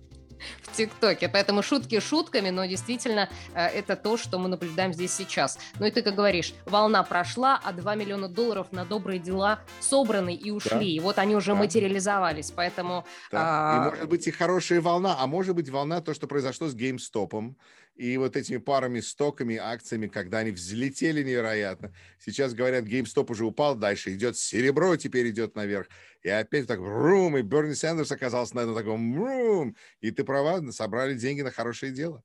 в 0.62 0.74
ТикТоке. 0.74 1.28
Поэтому 1.28 1.62
шутки 1.62 2.00
шутками, 2.00 2.48
но 2.48 2.64
действительно 2.64 3.28
э, 3.54 3.66
это 3.66 3.94
то, 3.94 4.16
что 4.16 4.38
мы 4.38 4.48
наблюдаем 4.48 4.94
здесь 4.94 5.12
сейчас. 5.12 5.58
Ну 5.78 5.84
и 5.84 5.90
ты 5.90 6.00
как 6.00 6.14
говоришь, 6.14 6.54
волна 6.64 7.02
прошла, 7.02 7.60
а 7.62 7.72
2 7.72 7.94
миллиона 7.94 8.26
долларов 8.26 8.68
на 8.72 8.86
добрые 8.86 9.18
дела 9.18 9.60
собраны 9.80 10.34
и 10.34 10.50
ушли. 10.50 10.70
Да. 10.70 10.84
И 10.84 11.00
вот 11.00 11.18
они 11.18 11.36
уже 11.36 11.52
да. 11.52 11.58
материализовались. 11.58 12.52
Поэтому... 12.52 13.04
Да. 13.30 13.38
А... 13.42 13.76
И 13.76 13.90
может 13.90 14.08
быть 14.08 14.26
и 14.28 14.30
хорошая 14.30 14.80
волна, 14.80 15.14
а 15.18 15.26
может 15.26 15.54
быть 15.54 15.68
волна 15.68 16.00
то, 16.00 16.14
что 16.14 16.26
произошло 16.26 16.68
с 16.68 16.74
GameStop 16.74 17.54
и 18.00 18.16
вот 18.16 18.34
этими 18.34 18.56
парами 18.56 19.00
стоками, 19.00 19.56
акциями, 19.56 20.06
когда 20.06 20.38
они 20.38 20.52
взлетели 20.52 21.22
невероятно. 21.22 21.92
Сейчас 22.18 22.54
говорят, 22.54 22.86
GameStop 22.86 23.30
уже 23.30 23.44
упал, 23.44 23.76
дальше 23.76 24.14
идет 24.14 24.38
серебро, 24.38 24.96
теперь 24.96 25.28
идет 25.28 25.54
наверх. 25.54 25.86
И 26.22 26.30
опять 26.30 26.66
так 26.66 26.78
рум, 26.78 27.36
и 27.36 27.42
Берни 27.42 27.74
Сандерс 27.74 28.10
оказался 28.10 28.56
на 28.56 28.74
таком 28.74 29.14
рум. 29.18 29.76
И 30.00 30.10
ты 30.12 30.24
права, 30.24 30.62
собрали 30.72 31.12
деньги 31.14 31.42
на 31.42 31.50
хорошее 31.50 31.92
дело. 31.92 32.24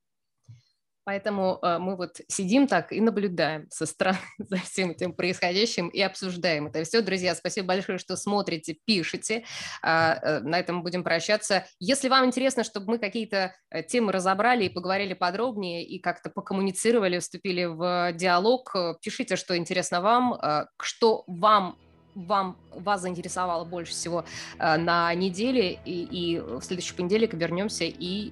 Поэтому 1.06 1.60
э, 1.62 1.78
мы 1.78 1.96
вот 1.96 2.20
сидим 2.28 2.68
так 2.68 2.92
и 2.92 3.00
наблюдаем 3.00 3.68
со 3.70 3.86
стороны 3.86 4.18
за 4.40 4.58
всем 4.58 4.90
этим 4.90 5.14
происходящим 5.14 5.88
и 5.88 6.02
обсуждаем 6.02 6.66
это 6.68 6.84
все. 6.84 7.02
Друзья, 7.02 7.36
спасибо 7.36 7.68
большое, 7.68 8.00
что 8.00 8.18
смотрите, 8.18 8.76
пишете. 8.86 9.46
А, 9.84 10.16
э, 10.16 10.40
на 10.40 10.60
этом 10.60 10.82
будем 10.82 11.04
прощаться. 11.04 11.68
Если 11.80 12.10
вам 12.10 12.26
интересно, 12.26 12.64
чтобы 12.64 12.94
мы 12.94 12.98
какие-то 12.98 13.54
э, 13.70 13.84
темы 13.84 14.12
разобрали 14.12 14.66
и 14.66 14.70
поговорили 14.70 15.14
подробнее, 15.14 15.86
и 15.86 16.00
как-то 16.00 16.32
покоммуницировали, 16.32 17.20
вступили 17.20 17.66
в 17.66 18.12
диалог, 18.14 18.76
пишите, 19.04 19.36
что 19.36 19.56
интересно 19.56 20.02
вам, 20.02 20.40
что 20.82 21.24
вам 21.28 21.78
вам, 22.16 22.58
вас 22.72 23.02
заинтересовало 23.02 23.66
больше 23.66 23.92
всего 23.92 24.24
на 24.58 25.14
неделе, 25.14 25.78
и, 25.84 26.04
и 26.04 26.40
в 26.40 26.62
следующий 26.62 26.94
понедельник 26.94 27.34
вернемся 27.34 27.84
и 27.84 28.32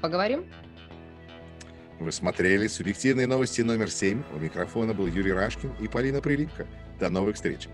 поговорим. 0.00 0.46
Вы 1.98 2.12
смотрели 2.12 2.68
«Субъективные 2.68 3.26
новости» 3.26 3.60
номер 3.62 3.90
7. 3.90 4.22
У 4.32 4.38
микрофона 4.38 4.94
был 4.94 5.06
Юрий 5.06 5.32
Рашкин 5.32 5.72
и 5.80 5.88
Полина 5.88 6.20
Прилипка. 6.20 6.64
До 7.00 7.10
новых 7.10 7.34
встреч! 7.34 7.68